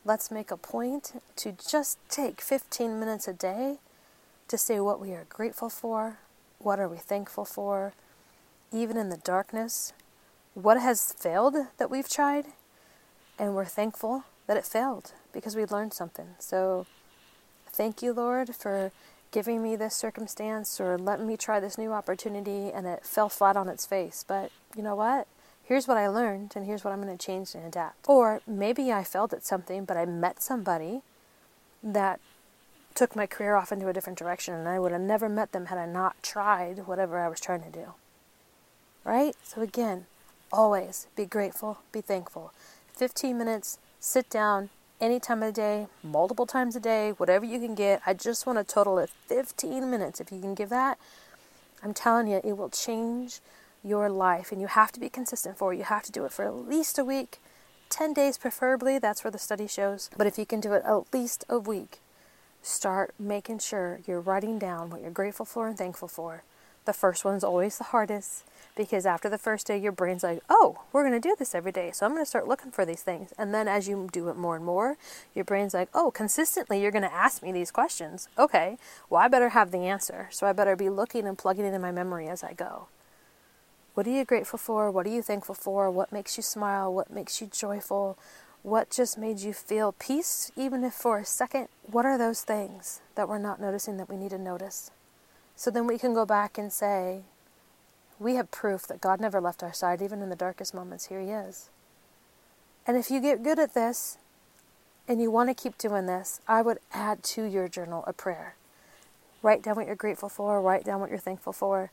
Let's 0.04 0.30
make 0.30 0.50
a 0.50 0.56
point 0.56 1.22
to 1.36 1.52
just 1.52 1.98
take 2.08 2.40
15 2.40 2.98
minutes 2.98 3.28
a 3.28 3.32
day 3.32 3.78
to 4.48 4.58
say 4.58 4.80
what 4.80 5.00
we 5.00 5.12
are 5.12 5.26
grateful 5.28 5.68
for, 5.68 6.18
what 6.58 6.78
are 6.78 6.88
we 6.88 6.96
thankful 6.96 7.44
for, 7.44 7.92
even 8.72 8.96
in 8.96 9.08
the 9.08 9.16
darkness, 9.16 9.92
what 10.54 10.80
has 10.80 11.12
failed 11.12 11.56
that 11.78 11.90
we've 11.90 12.08
tried, 12.08 12.46
and 13.38 13.54
we're 13.54 13.64
thankful 13.64 14.24
that 14.46 14.56
it 14.56 14.64
failed 14.64 15.12
because 15.32 15.56
we 15.56 15.64
learned 15.64 15.92
something. 15.92 16.28
So, 16.38 16.86
thank 17.66 18.02
you, 18.02 18.12
Lord, 18.12 18.54
for 18.54 18.92
giving 19.32 19.62
me 19.62 19.74
this 19.74 19.96
circumstance 19.96 20.80
or 20.80 20.96
letting 20.96 21.26
me 21.26 21.36
try 21.36 21.58
this 21.58 21.76
new 21.76 21.92
opportunity 21.92 22.70
and 22.70 22.86
it 22.86 23.04
fell 23.04 23.28
flat 23.28 23.56
on 23.56 23.68
its 23.68 23.84
face. 23.84 24.24
But 24.26 24.52
you 24.76 24.82
know 24.82 24.94
what? 24.94 25.26
Here's 25.64 25.88
what 25.88 25.96
I 25.96 26.08
learned, 26.08 26.52
and 26.54 26.66
here's 26.66 26.84
what 26.84 26.92
I'm 26.92 27.02
going 27.02 27.16
to 27.16 27.26
change 27.26 27.54
and 27.54 27.64
adapt. 27.64 28.06
Or 28.06 28.42
maybe 28.46 28.92
I 28.92 29.02
failed 29.02 29.32
at 29.32 29.46
something, 29.46 29.86
but 29.86 29.96
I 29.96 30.04
met 30.04 30.42
somebody 30.42 31.00
that 31.82 32.20
took 32.94 33.16
my 33.16 33.26
career 33.26 33.56
off 33.56 33.72
into 33.72 33.88
a 33.88 33.92
different 33.92 34.18
direction, 34.18 34.54
and 34.54 34.68
I 34.68 34.78
would 34.78 34.92
have 34.92 35.00
never 35.00 35.28
met 35.28 35.52
them 35.52 35.66
had 35.66 35.78
I 35.78 35.86
not 35.86 36.22
tried 36.22 36.86
whatever 36.86 37.18
I 37.18 37.28
was 37.28 37.40
trying 37.40 37.62
to 37.62 37.70
do. 37.70 37.94
Right? 39.04 39.34
So, 39.42 39.60
again, 39.60 40.06
always 40.52 41.08
be 41.16 41.26
grateful, 41.26 41.78
be 41.92 42.00
thankful. 42.00 42.52
15 42.94 43.36
minutes, 43.36 43.78
sit 43.98 44.30
down 44.30 44.70
any 45.00 45.18
time 45.18 45.42
of 45.42 45.52
the 45.52 45.60
day, 45.60 45.86
multiple 46.02 46.46
times 46.46 46.76
a 46.76 46.80
day, 46.80 47.10
whatever 47.10 47.44
you 47.44 47.58
can 47.58 47.74
get. 47.74 48.00
I 48.06 48.14
just 48.14 48.46
want 48.46 48.58
a 48.58 48.64
total 48.64 48.98
of 48.98 49.10
15 49.26 49.90
minutes. 49.90 50.20
If 50.20 50.30
you 50.30 50.40
can 50.40 50.54
give 50.54 50.68
that, 50.70 50.98
I'm 51.82 51.92
telling 51.92 52.28
you, 52.28 52.40
it 52.42 52.56
will 52.56 52.70
change 52.70 53.40
your 53.82 54.08
life. 54.08 54.52
And 54.52 54.60
you 54.60 54.68
have 54.68 54.92
to 54.92 55.00
be 55.00 55.08
consistent 55.08 55.58
for 55.58 55.74
it. 55.74 55.78
You 55.78 55.84
have 55.84 56.04
to 56.04 56.12
do 56.12 56.24
it 56.24 56.32
for 56.32 56.44
at 56.44 56.54
least 56.54 56.98
a 56.98 57.04
week, 57.04 57.38
10 57.90 58.14
days 58.14 58.38
preferably. 58.38 58.98
That's 58.98 59.24
where 59.24 59.30
the 59.30 59.38
study 59.38 59.66
shows. 59.66 60.08
But 60.16 60.26
if 60.26 60.38
you 60.38 60.46
can 60.46 60.60
do 60.60 60.72
it 60.72 60.82
at 60.86 61.12
least 61.12 61.44
a 61.48 61.58
week, 61.58 62.00
start 62.64 63.14
making 63.18 63.58
sure 63.58 64.00
you're 64.06 64.20
writing 64.20 64.58
down 64.58 64.90
what 64.90 65.02
you're 65.02 65.10
grateful 65.10 65.44
for 65.44 65.68
and 65.68 65.76
thankful 65.76 66.08
for. 66.08 66.42
The 66.86 66.92
first 66.92 67.24
one's 67.24 67.44
always 67.44 67.78
the 67.78 67.84
hardest 67.84 68.44
because 68.76 69.06
after 69.06 69.28
the 69.28 69.38
first 69.38 69.66
day, 69.66 69.78
your 69.78 69.92
brain's 69.92 70.22
like, 70.22 70.40
oh, 70.50 70.82
we're 70.92 71.02
going 71.02 71.20
to 71.20 71.28
do 71.28 71.34
this 71.38 71.54
every 71.54 71.72
day. 71.72 71.90
So 71.92 72.04
I'm 72.04 72.12
going 72.12 72.22
to 72.22 72.28
start 72.28 72.48
looking 72.48 72.70
for 72.72 72.84
these 72.84 73.02
things. 73.02 73.32
And 73.38 73.54
then 73.54 73.68
as 73.68 73.88
you 73.88 74.08
do 74.12 74.28
it 74.28 74.36
more 74.36 74.56
and 74.56 74.64
more, 74.64 74.96
your 75.34 75.44
brain's 75.44 75.72
like, 75.72 75.88
oh, 75.94 76.10
consistently, 76.10 76.82
you're 76.82 76.90
going 76.90 77.02
to 77.02 77.12
ask 77.12 77.42
me 77.42 77.52
these 77.52 77.70
questions. 77.70 78.28
Okay, 78.38 78.76
well, 79.08 79.22
I 79.22 79.28
better 79.28 79.50
have 79.50 79.70
the 79.70 79.78
answer. 79.78 80.28
So 80.30 80.46
I 80.46 80.52
better 80.52 80.76
be 80.76 80.90
looking 80.90 81.26
and 81.26 81.38
plugging 81.38 81.64
it 81.64 81.74
in 81.74 81.80
my 81.80 81.92
memory 81.92 82.28
as 82.28 82.42
I 82.42 82.52
go. 82.52 82.88
What 83.94 84.06
are 84.06 84.10
you 84.10 84.24
grateful 84.24 84.58
for? 84.58 84.90
What 84.90 85.06
are 85.06 85.10
you 85.10 85.22
thankful 85.22 85.54
for? 85.54 85.90
What 85.90 86.12
makes 86.12 86.36
you 86.36 86.42
smile? 86.42 86.92
What 86.92 87.10
makes 87.10 87.40
you 87.40 87.46
joyful? 87.46 88.18
What 88.64 88.88
just 88.88 89.18
made 89.18 89.40
you 89.40 89.52
feel 89.52 89.92
peace, 89.92 90.50
even 90.56 90.84
if 90.84 90.94
for 90.94 91.18
a 91.18 91.24
second? 91.26 91.68
What 91.82 92.06
are 92.06 92.16
those 92.16 92.40
things 92.40 93.02
that 93.14 93.28
we're 93.28 93.36
not 93.36 93.60
noticing 93.60 93.98
that 93.98 94.08
we 94.08 94.16
need 94.16 94.30
to 94.30 94.38
notice? 94.38 94.90
So 95.54 95.70
then 95.70 95.86
we 95.86 95.98
can 95.98 96.14
go 96.14 96.24
back 96.24 96.56
and 96.56 96.72
say, 96.72 97.24
we 98.18 98.36
have 98.36 98.50
proof 98.50 98.86
that 98.86 99.02
God 99.02 99.20
never 99.20 99.38
left 99.38 99.62
our 99.62 99.74
side, 99.74 100.00
even 100.00 100.22
in 100.22 100.30
the 100.30 100.34
darkest 100.34 100.72
moments. 100.72 101.08
Here 101.08 101.20
He 101.20 101.28
is. 101.28 101.68
And 102.86 102.96
if 102.96 103.10
you 103.10 103.20
get 103.20 103.42
good 103.42 103.58
at 103.58 103.74
this 103.74 104.16
and 105.06 105.20
you 105.20 105.30
want 105.30 105.50
to 105.50 105.54
keep 105.54 105.76
doing 105.76 106.06
this, 106.06 106.40
I 106.48 106.62
would 106.62 106.78
add 106.90 107.22
to 107.24 107.44
your 107.44 107.68
journal 107.68 108.02
a 108.06 108.14
prayer. 108.14 108.56
Write 109.42 109.62
down 109.62 109.76
what 109.76 109.86
you're 109.86 109.94
grateful 109.94 110.30
for, 110.30 110.62
write 110.62 110.84
down 110.84 111.00
what 111.00 111.10
you're 111.10 111.18
thankful 111.18 111.52
for, 111.52 111.90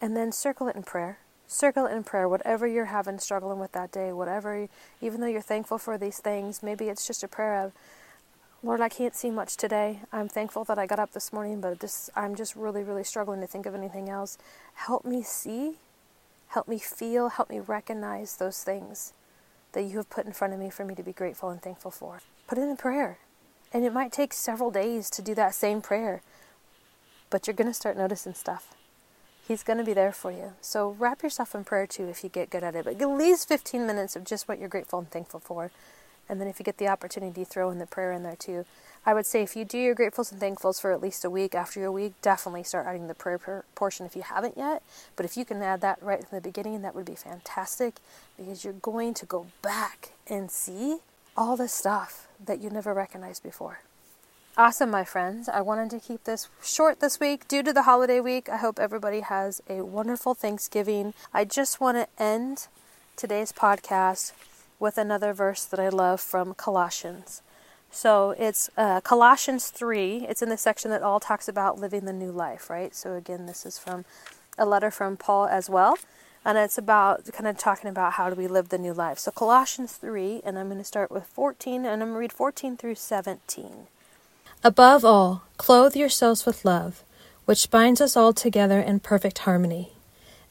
and 0.00 0.16
then 0.16 0.30
circle 0.30 0.68
it 0.68 0.76
in 0.76 0.84
prayer 0.84 1.18
circle 1.50 1.86
in 1.86 2.04
prayer, 2.04 2.28
whatever 2.28 2.66
you're 2.66 2.86
having, 2.86 3.18
struggling 3.18 3.58
with 3.58 3.72
that 3.72 3.90
day, 3.90 4.12
whatever, 4.12 4.68
even 5.00 5.20
though 5.20 5.26
you're 5.26 5.40
thankful 5.40 5.78
for 5.78 5.98
these 5.98 6.18
things, 6.18 6.62
maybe 6.62 6.88
it's 6.88 7.06
just 7.06 7.24
a 7.24 7.28
prayer 7.28 7.64
of, 7.64 7.72
Lord, 8.62 8.80
I 8.80 8.88
can't 8.88 9.16
see 9.16 9.30
much 9.30 9.56
today. 9.56 10.00
I'm 10.12 10.28
thankful 10.28 10.64
that 10.64 10.78
I 10.78 10.86
got 10.86 11.00
up 11.00 11.12
this 11.12 11.32
morning, 11.32 11.60
but 11.60 11.82
I'm 12.14 12.34
just 12.36 12.54
really, 12.54 12.84
really 12.84 13.04
struggling 13.04 13.40
to 13.40 13.46
think 13.46 13.66
of 13.66 13.74
anything 13.74 14.08
else. 14.08 14.38
Help 14.74 15.04
me 15.04 15.22
see, 15.22 15.78
help 16.48 16.68
me 16.68 16.78
feel, 16.78 17.30
help 17.30 17.50
me 17.50 17.58
recognize 17.58 18.36
those 18.36 18.62
things 18.62 19.12
that 19.72 19.82
you 19.82 19.96
have 19.96 20.10
put 20.10 20.26
in 20.26 20.32
front 20.32 20.52
of 20.52 20.60
me 20.60 20.70
for 20.70 20.84
me 20.84 20.94
to 20.94 21.02
be 21.02 21.12
grateful 21.12 21.48
and 21.48 21.62
thankful 21.62 21.90
for. 21.90 22.20
Put 22.46 22.58
it 22.58 22.62
in 22.62 22.76
prayer. 22.76 23.18
And 23.72 23.84
it 23.84 23.92
might 23.92 24.12
take 24.12 24.32
several 24.32 24.70
days 24.70 25.10
to 25.10 25.22
do 25.22 25.34
that 25.34 25.54
same 25.54 25.80
prayer, 25.80 26.22
but 27.28 27.46
you're 27.46 27.54
going 27.54 27.68
to 27.68 27.74
start 27.74 27.96
noticing 27.96 28.34
stuff. 28.34 28.74
He's 29.50 29.64
going 29.64 29.78
to 29.78 29.84
be 29.84 29.94
there 29.94 30.12
for 30.12 30.30
you. 30.30 30.52
So 30.60 30.94
wrap 31.00 31.24
yourself 31.24 31.56
in 31.56 31.64
prayer 31.64 31.84
too 31.84 32.06
if 32.06 32.22
you 32.22 32.30
get 32.30 32.50
good 32.50 32.62
at 32.62 32.76
it. 32.76 32.84
But 32.84 33.02
at 33.02 33.08
least 33.08 33.48
15 33.48 33.84
minutes 33.84 34.14
of 34.14 34.22
just 34.22 34.46
what 34.46 34.60
you're 34.60 34.68
grateful 34.68 35.00
and 35.00 35.10
thankful 35.10 35.40
for. 35.40 35.72
And 36.28 36.40
then 36.40 36.46
if 36.46 36.60
you 36.60 36.64
get 36.64 36.78
the 36.78 36.86
opportunity, 36.86 37.42
throw 37.42 37.68
in 37.70 37.80
the 37.80 37.86
prayer 37.86 38.12
in 38.12 38.22
there 38.22 38.36
too. 38.36 38.64
I 39.04 39.12
would 39.12 39.26
say 39.26 39.42
if 39.42 39.56
you 39.56 39.64
do 39.64 39.76
your 39.76 39.96
gratefuls 39.96 40.30
and 40.30 40.40
thankfuls 40.40 40.80
for 40.80 40.92
at 40.92 41.02
least 41.02 41.24
a 41.24 41.30
week, 41.30 41.56
after 41.56 41.80
your 41.80 41.90
week, 41.90 42.12
definitely 42.22 42.62
start 42.62 42.86
adding 42.86 43.08
the 43.08 43.14
prayer 43.14 43.64
portion 43.74 44.06
if 44.06 44.14
you 44.14 44.22
haven't 44.22 44.56
yet. 44.56 44.84
But 45.16 45.26
if 45.26 45.36
you 45.36 45.44
can 45.44 45.60
add 45.60 45.80
that 45.80 46.00
right 46.00 46.20
in 46.20 46.26
the 46.30 46.40
beginning, 46.40 46.82
that 46.82 46.94
would 46.94 47.06
be 47.06 47.16
fantastic 47.16 47.96
because 48.36 48.62
you're 48.62 48.72
going 48.74 49.14
to 49.14 49.26
go 49.26 49.46
back 49.62 50.10
and 50.28 50.48
see 50.48 50.98
all 51.36 51.56
the 51.56 51.66
stuff 51.66 52.28
that 52.46 52.60
you 52.60 52.70
never 52.70 52.94
recognized 52.94 53.42
before. 53.42 53.80
Awesome, 54.56 54.90
my 54.90 55.04
friends. 55.04 55.48
I 55.48 55.60
wanted 55.60 55.90
to 55.90 56.00
keep 56.00 56.24
this 56.24 56.48
short 56.60 56.98
this 56.98 57.20
week 57.20 57.46
due 57.46 57.62
to 57.62 57.72
the 57.72 57.82
holiday 57.82 58.18
week. 58.18 58.48
I 58.48 58.56
hope 58.56 58.80
everybody 58.80 59.20
has 59.20 59.62
a 59.70 59.84
wonderful 59.84 60.34
Thanksgiving. 60.34 61.14
I 61.32 61.44
just 61.44 61.80
want 61.80 61.96
to 61.98 62.22
end 62.22 62.66
today's 63.14 63.52
podcast 63.52 64.32
with 64.80 64.98
another 64.98 65.32
verse 65.32 65.64
that 65.64 65.78
I 65.78 65.88
love 65.88 66.20
from 66.20 66.54
Colossians. 66.54 67.42
So 67.92 68.32
it's 68.32 68.68
uh, 68.76 69.00
Colossians 69.02 69.70
3. 69.70 70.26
It's 70.28 70.42
in 70.42 70.48
the 70.48 70.56
section 70.56 70.90
that 70.90 71.02
all 71.02 71.20
talks 71.20 71.46
about 71.46 71.78
living 71.78 72.04
the 72.04 72.12
new 72.12 72.32
life, 72.32 72.68
right? 72.68 72.92
So 72.92 73.14
again, 73.14 73.46
this 73.46 73.64
is 73.64 73.78
from 73.78 74.04
a 74.58 74.66
letter 74.66 74.90
from 74.90 75.16
Paul 75.16 75.46
as 75.46 75.70
well. 75.70 75.96
And 76.44 76.58
it's 76.58 76.76
about 76.76 77.24
kind 77.32 77.46
of 77.46 77.56
talking 77.56 77.88
about 77.88 78.14
how 78.14 78.28
do 78.28 78.34
we 78.34 78.48
live 78.48 78.70
the 78.70 78.78
new 78.78 78.94
life. 78.94 79.20
So 79.20 79.30
Colossians 79.30 79.92
3, 79.92 80.42
and 80.44 80.58
I'm 80.58 80.66
going 80.66 80.78
to 80.78 80.84
start 80.84 81.12
with 81.12 81.26
14, 81.26 81.84
and 81.84 81.86
I'm 81.86 81.98
going 82.00 82.12
to 82.14 82.18
read 82.18 82.32
14 82.32 82.76
through 82.76 82.96
17. 82.96 83.86
Above 84.62 85.04
all, 85.04 85.44
clothe 85.56 85.96
yourselves 85.96 86.44
with 86.44 86.64
love, 86.64 87.02
which 87.44 87.70
binds 87.70 88.00
us 88.00 88.16
all 88.16 88.32
together 88.32 88.80
in 88.80 89.00
perfect 89.00 89.38
harmony. 89.40 89.92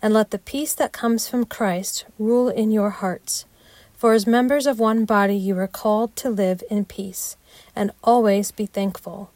And 0.01 0.13
let 0.13 0.31
the 0.31 0.39
peace 0.39 0.73
that 0.73 0.93
comes 0.93 1.27
from 1.27 1.45
Christ 1.45 2.05
rule 2.17 2.49
in 2.49 2.71
your 2.71 2.89
hearts 2.89 3.45
for 3.99 4.13
as 4.13 4.25
members 4.25 4.65
of 4.65 4.79
one 4.79 5.03
body, 5.03 5.35
you 5.35 5.57
are 5.57 5.67
called 5.67 6.15
to 6.15 6.29
live 6.29 6.63
in 6.71 6.85
peace 6.85 7.35
and 7.75 7.91
always 8.01 8.49
be 8.49 8.65
thankful. 8.65 9.29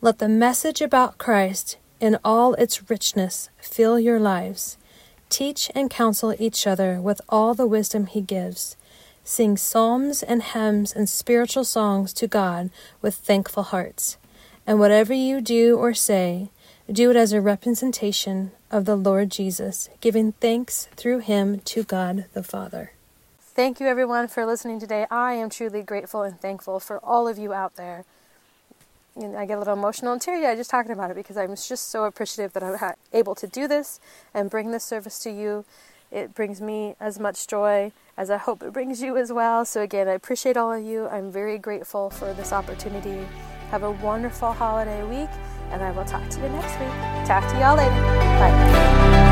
Let 0.00 0.18
the 0.18 0.28
message 0.28 0.80
about 0.80 1.16
Christ 1.16 1.78
in 2.00 2.18
all 2.24 2.54
its 2.54 2.90
richness 2.90 3.50
fill 3.58 4.00
your 4.00 4.18
lives. 4.18 4.78
Teach 5.28 5.70
and 5.76 5.88
counsel 5.88 6.34
each 6.40 6.66
other 6.66 7.00
with 7.00 7.20
all 7.28 7.54
the 7.54 7.68
wisdom 7.68 8.06
He 8.06 8.20
gives. 8.20 8.76
Sing 9.30 9.56
psalms 9.56 10.24
and 10.24 10.42
hymns 10.42 10.92
and 10.92 11.08
spiritual 11.08 11.62
songs 11.62 12.12
to 12.14 12.26
God 12.26 12.68
with 13.00 13.14
thankful 13.14 13.62
hearts. 13.62 14.16
And 14.66 14.80
whatever 14.80 15.14
you 15.14 15.40
do 15.40 15.76
or 15.78 15.94
say, 15.94 16.50
do 16.90 17.10
it 17.10 17.16
as 17.16 17.32
a 17.32 17.40
representation 17.40 18.50
of 18.72 18.86
the 18.86 18.96
Lord 18.96 19.30
Jesus, 19.30 19.88
giving 20.00 20.32
thanks 20.32 20.88
through 20.96 21.20
Him 21.20 21.60
to 21.60 21.84
God 21.84 22.24
the 22.32 22.42
Father. 22.42 22.90
Thank 23.38 23.78
you, 23.78 23.86
everyone, 23.86 24.26
for 24.26 24.44
listening 24.44 24.80
today. 24.80 25.06
I 25.12 25.34
am 25.34 25.48
truly 25.48 25.82
grateful 25.82 26.22
and 26.22 26.40
thankful 26.40 26.80
for 26.80 26.98
all 26.98 27.28
of 27.28 27.38
you 27.38 27.52
out 27.52 27.76
there. 27.76 28.04
Know, 29.14 29.36
I 29.38 29.46
get 29.46 29.54
a 29.54 29.58
little 29.60 29.74
emotional 29.74 30.12
and 30.12 30.20
teary 30.20 30.44
eyed 30.44 30.56
just 30.56 30.70
talking 30.70 30.90
about 30.90 31.12
it 31.12 31.14
because 31.14 31.36
I'm 31.36 31.54
just 31.54 31.88
so 31.88 32.02
appreciative 32.02 32.52
that 32.54 32.64
I'm 32.64 32.94
able 33.12 33.36
to 33.36 33.46
do 33.46 33.68
this 33.68 34.00
and 34.34 34.50
bring 34.50 34.72
this 34.72 34.82
service 34.82 35.20
to 35.20 35.30
you. 35.30 35.64
It 36.10 36.34
brings 36.34 36.60
me 36.60 36.96
as 37.00 37.18
much 37.18 37.46
joy 37.46 37.92
as 38.16 38.30
I 38.30 38.36
hope 38.36 38.62
it 38.62 38.72
brings 38.72 39.00
you 39.00 39.16
as 39.16 39.32
well. 39.32 39.64
So, 39.64 39.80
again, 39.82 40.08
I 40.08 40.12
appreciate 40.12 40.56
all 40.56 40.72
of 40.72 40.84
you. 40.84 41.06
I'm 41.06 41.30
very 41.30 41.58
grateful 41.58 42.10
for 42.10 42.34
this 42.34 42.52
opportunity. 42.52 43.26
Have 43.70 43.84
a 43.84 43.92
wonderful 43.92 44.52
holiday 44.52 45.02
week, 45.04 45.30
and 45.70 45.82
I 45.82 45.92
will 45.92 46.04
talk 46.04 46.28
to 46.28 46.40
you 46.40 46.48
next 46.48 46.78
week. 46.80 47.26
Talk 47.26 47.48
to 47.52 47.58
y'all 47.60 47.76
later. 47.76 47.90
Bye. 48.40 49.29